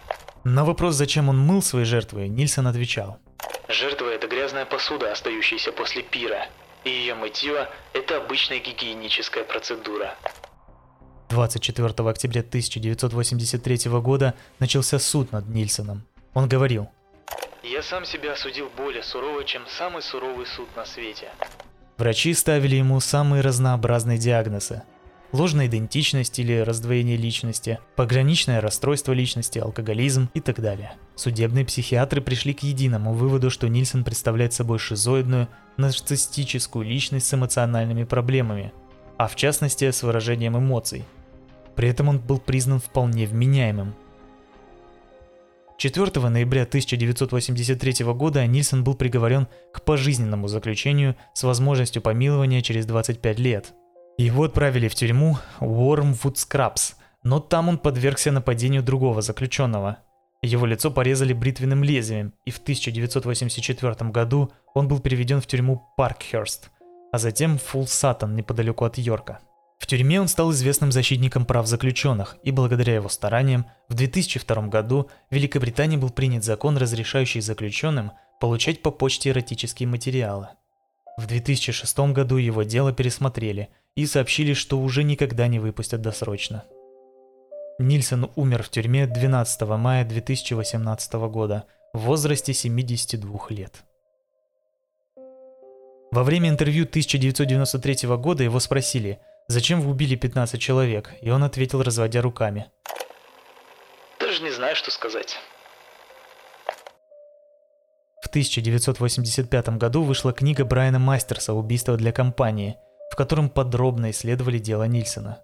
На 0.46 0.64
вопрос, 0.66 0.96
зачем 0.96 1.30
он 1.30 1.38
мыл 1.38 1.62
свои 1.62 1.84
жертвы, 1.84 2.28
Нильсон 2.28 2.68
отвечал. 2.68 3.20
Жертва– 3.68 4.10
это 4.14 4.28
грязная 4.28 4.66
посуда, 4.66 5.12
остающаяся 5.12 5.72
после 5.72 6.04
пира. 6.04 6.48
И 6.84 6.90
ее 6.90 7.16
мытье– 7.16 7.70
это 7.94 8.18
обычная 8.18 8.60
гигиеническая 8.60 9.44
процедура. 9.46 10.16
24 11.30 12.10
октября 12.10 12.42
1983 12.42 13.92
года 14.02 14.34
начался 14.60 15.00
суд 15.00 15.32
над 15.32 15.48
Нильсоном. 15.48 16.06
Он 16.34 16.48
говорил. 16.48 16.90
«Я 17.64 17.82
сам 17.82 18.06
себя 18.06 18.34
осудил 18.34 18.70
более 18.76 19.04
сурово, 19.04 19.44
чем 19.46 19.64
самый 19.68 20.02
суровый 20.02 20.46
суд 20.46 20.68
на 20.76 20.86
свете». 20.86 21.32
Врачи 21.98 22.34
ставили 22.34 22.76
ему 22.76 23.00
самые 23.00 23.42
разнообразные 23.42 24.18
диагнозы 24.18 24.84
ложная 25.34 25.68
идентичность 25.68 26.40
или 26.40 26.60
раздвоение 26.60 27.18
личности, 27.18 27.80
пограничное 27.96 28.62
расстройство 28.62 29.12
личности, 29.12 29.60
алкоголизм 29.60 30.30
и 30.34 30.40
так 30.40 30.62
далее. 30.62 30.94
Судебные 31.16 31.66
психиатры 31.66 32.22
пришли 32.22 32.54
к 32.54 32.64
единому 32.64 33.14
выводу, 33.14 33.50
что 33.50 33.68
Нильсон 33.68 34.04
представляет 34.04 34.54
собой 34.54 34.80
шизоидную, 34.80 35.50
нарциссическую 35.78 36.86
личность 36.86 37.28
с 37.28 37.34
эмоциональными 37.34 38.04
проблемами, 38.04 38.72
а 39.18 39.28
в 39.28 39.36
частности 39.36 39.90
с 39.90 40.04
выражением 40.04 40.58
эмоций. 40.58 41.04
При 41.76 41.90
этом 41.90 42.08
он 42.08 42.20
был 42.20 42.40
признан 42.40 42.80
вполне 42.80 43.26
вменяемым. 43.26 43.96
4 45.78 46.30
ноября 46.30 46.62
1983 46.64 48.06
года 48.14 48.46
Нильсон 48.46 48.84
был 48.84 48.94
приговорен 48.94 49.48
к 49.74 49.82
пожизненному 49.82 50.48
заключению 50.48 51.16
с 51.34 51.44
возможностью 51.44 52.02
помилования 52.02 52.62
через 52.62 52.86
25 52.86 53.40
лет. 53.40 53.74
Его 54.18 54.44
отправили 54.44 54.88
в 54.88 54.96
тюрьму 54.96 55.38
Уормвуд 55.60 56.38
Скрабс, 56.38 56.94
но 57.24 57.40
там 57.40 57.70
он 57.70 57.78
подвергся 57.80 58.32
нападению 58.32 58.84
другого 58.84 59.22
заключенного. 59.22 59.98
Его 60.44 60.66
лицо 60.66 60.92
порезали 60.92 61.34
бритвенным 61.34 61.84
лезвием, 61.84 62.34
и 62.46 62.52
в 62.52 62.58
1984 62.60 64.12
году 64.12 64.52
он 64.74 64.88
был 64.88 65.00
переведен 65.00 65.42
в 65.42 65.48
тюрьму 65.48 65.88
Паркхерст, 65.98 66.70
а 67.12 67.18
затем 67.18 67.58
в 67.58 67.64
Фулл 67.64 67.88
Саттон 67.88 68.36
неподалеку 68.36 68.86
от 68.86 68.98
Йорка. 68.98 69.40
В 69.80 69.88
тюрьме 69.88 70.22
он 70.22 70.28
стал 70.28 70.52
известным 70.52 70.92
защитником 70.92 71.46
прав 71.46 71.68
заключенных, 71.68 72.38
и 72.44 72.52
благодаря 72.52 72.96
его 72.96 73.10
стараниям 73.10 73.66
в 73.90 73.96
2002 73.96 74.68
году 74.68 75.10
в 75.30 75.36
Великобритании 75.36 75.98
был 75.98 76.10
принят 76.10 76.44
закон, 76.44 76.78
разрешающий 76.78 77.42
заключенным 77.42 78.12
получать 78.40 78.82
по 78.82 78.92
почте 78.92 79.32
эротические 79.32 79.88
материалы. 79.88 80.50
В 81.18 81.28
2006 81.28 82.00
году 82.12 82.38
его 82.38 82.64
дело 82.64 82.92
пересмотрели 82.94 83.70
и 83.96 84.06
сообщили, 84.06 84.54
что 84.54 84.80
уже 84.80 85.04
никогда 85.04 85.48
не 85.48 85.60
выпустят 85.60 86.02
досрочно. 86.02 86.64
Нильсон 87.80 88.32
умер 88.36 88.64
в 88.64 88.70
тюрьме 88.70 89.08
12 89.08 89.62
мая 89.62 90.06
2018 90.06 91.14
года 91.14 91.66
в 91.94 92.00
возрасте 92.00 92.54
72 92.54 93.48
лет. 93.50 93.84
Во 96.12 96.24
время 96.24 96.50
интервью 96.50 96.84
1993 96.86 98.08
года 98.18 98.44
его 98.44 98.60
спросили– 98.60 99.20
Зачем 99.48 99.82
вы 99.82 99.92
убили 99.92 100.16
15 100.16 100.60
человек? 100.60 101.14
И 101.22 101.30
он 101.30 101.44
ответил, 101.44 101.82
разводя 101.82 102.22
руками. 102.22 102.72
Даже 104.20 104.42
не 104.42 104.52
знаю, 104.52 104.76
что 104.76 104.90
сказать. 104.90 105.38
В 108.22 108.28
1985 108.28 109.70
году 109.78 110.04
вышла 110.04 110.32
книга 110.32 110.64
Брайана 110.66 110.98
Мастерса 110.98 111.54
«Убийство 111.54 111.98
для 111.98 112.12
компании», 112.12 112.78
в 113.14 113.16
котором 113.16 113.50
подробно 113.50 114.12
исследовали 114.12 114.60
дело 114.60 114.84
Нильсона. 114.84 115.40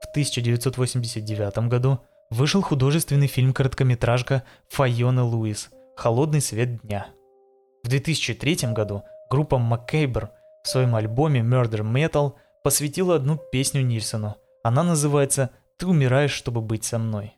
В 0.00 0.10
1989 0.10 1.68
году 1.68 2.00
вышел 2.30 2.62
художественный 2.62 3.28
фильм-короткометражка 3.28 4.42
Файона 4.70 5.24
Луис 5.24 5.70
«Холодный 5.96 6.40
свет 6.40 6.80
дня». 6.82 7.06
В 7.84 7.88
2003 7.88 8.72
году 8.72 9.04
группа 9.30 9.58
Маккейбер 9.58 10.30
в 10.64 10.68
своем 10.68 10.96
альбоме 10.96 11.40
Murder 11.40 11.82
Metal– 11.82 12.32
посвятила 12.62 13.16
одну 13.16 13.38
песню 13.52 13.82
Нильсону. 13.82 14.36
Она 14.62 14.82
называется 14.82 15.50
«Ты 15.78 15.86
умираешь, 15.86 16.32
чтобы 16.32 16.60
быть 16.60 16.84
со 16.84 16.98
мной». 16.98 17.34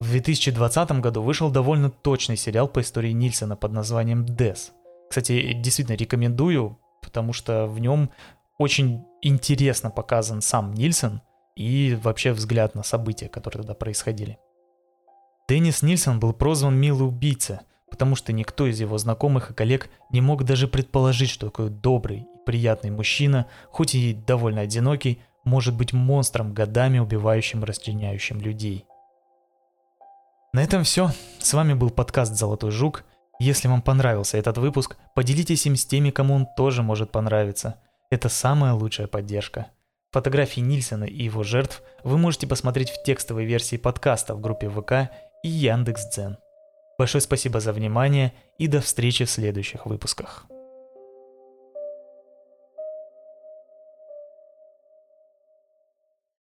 В 0.00 0.10
2020 0.10 1.00
году 1.00 1.22
вышел 1.22 1.50
довольно 1.50 1.90
точный 1.90 2.36
сериал 2.36 2.68
по 2.68 2.80
истории 2.80 3.12
Нильсона 3.12 3.56
под 3.56 3.72
названием 3.72 4.26
«Дес». 4.26 4.72
Кстати, 5.08 5.52
действительно 5.54 5.96
рекомендую, 5.96 6.78
потому 7.00 7.32
что 7.32 7.66
в 7.66 7.78
нем 7.78 8.10
очень 8.58 9.04
интересно 9.22 9.90
показан 9.90 10.40
сам 10.40 10.74
Нильсон 10.74 11.20
и 11.56 11.98
вообще 12.02 12.32
взгляд 12.32 12.74
на 12.74 12.82
события, 12.82 13.28
которые 13.28 13.62
тогда 13.62 13.74
происходили. 13.74 14.38
Деннис 15.48 15.82
Нильсон 15.82 16.20
был 16.20 16.32
прозван 16.32 16.74
«Милый 16.76 17.06
убийца», 17.06 17.62
потому 17.90 18.16
что 18.16 18.32
никто 18.32 18.66
из 18.66 18.80
его 18.80 18.98
знакомых 18.98 19.50
и 19.50 19.54
коллег 19.54 19.90
не 20.10 20.20
мог 20.20 20.44
даже 20.44 20.66
предположить, 20.68 21.30
что 21.30 21.46
такой 21.46 21.70
добрый 21.70 22.26
приятный 22.44 22.90
мужчина, 22.90 23.46
хоть 23.70 23.94
и 23.94 24.14
довольно 24.14 24.62
одинокий, 24.62 25.22
может 25.44 25.76
быть 25.76 25.92
монстром, 25.92 26.54
годами 26.54 26.98
убивающим 26.98 27.62
и 27.62 27.66
расчленяющим 27.66 28.40
людей. 28.40 28.86
На 30.52 30.62
этом 30.62 30.84
все. 30.84 31.10
С 31.40 31.52
вами 31.52 31.74
был 31.74 31.90
подкаст 31.90 32.34
«Золотой 32.34 32.70
жук». 32.70 33.04
Если 33.40 33.66
вам 33.66 33.82
понравился 33.82 34.38
этот 34.38 34.58
выпуск, 34.58 34.96
поделитесь 35.14 35.66
им 35.66 35.74
с 35.76 35.84
теми, 35.84 36.10
кому 36.10 36.34
он 36.34 36.46
тоже 36.56 36.82
может 36.82 37.10
понравиться. 37.10 37.80
Это 38.14 38.28
самая 38.28 38.74
лучшая 38.74 39.08
поддержка. 39.08 39.72
Фотографии 40.12 40.60
Нильсона 40.60 41.02
и 41.02 41.24
его 41.24 41.42
жертв 41.42 41.82
вы 42.04 42.16
можете 42.16 42.46
посмотреть 42.46 42.90
в 42.90 43.02
текстовой 43.02 43.44
версии 43.44 43.74
подкаста 43.74 44.36
в 44.36 44.40
группе 44.40 44.70
ВК 44.70 45.10
и 45.42 45.48
Яндекс.Дзен. 45.48 46.36
Большое 46.96 47.20
спасибо 47.20 47.58
за 47.58 47.72
внимание 47.72 48.32
и 48.56 48.68
до 48.68 48.80
встречи 48.80 49.24
в 49.24 49.30
следующих 49.30 49.86
выпусках. 49.86 50.46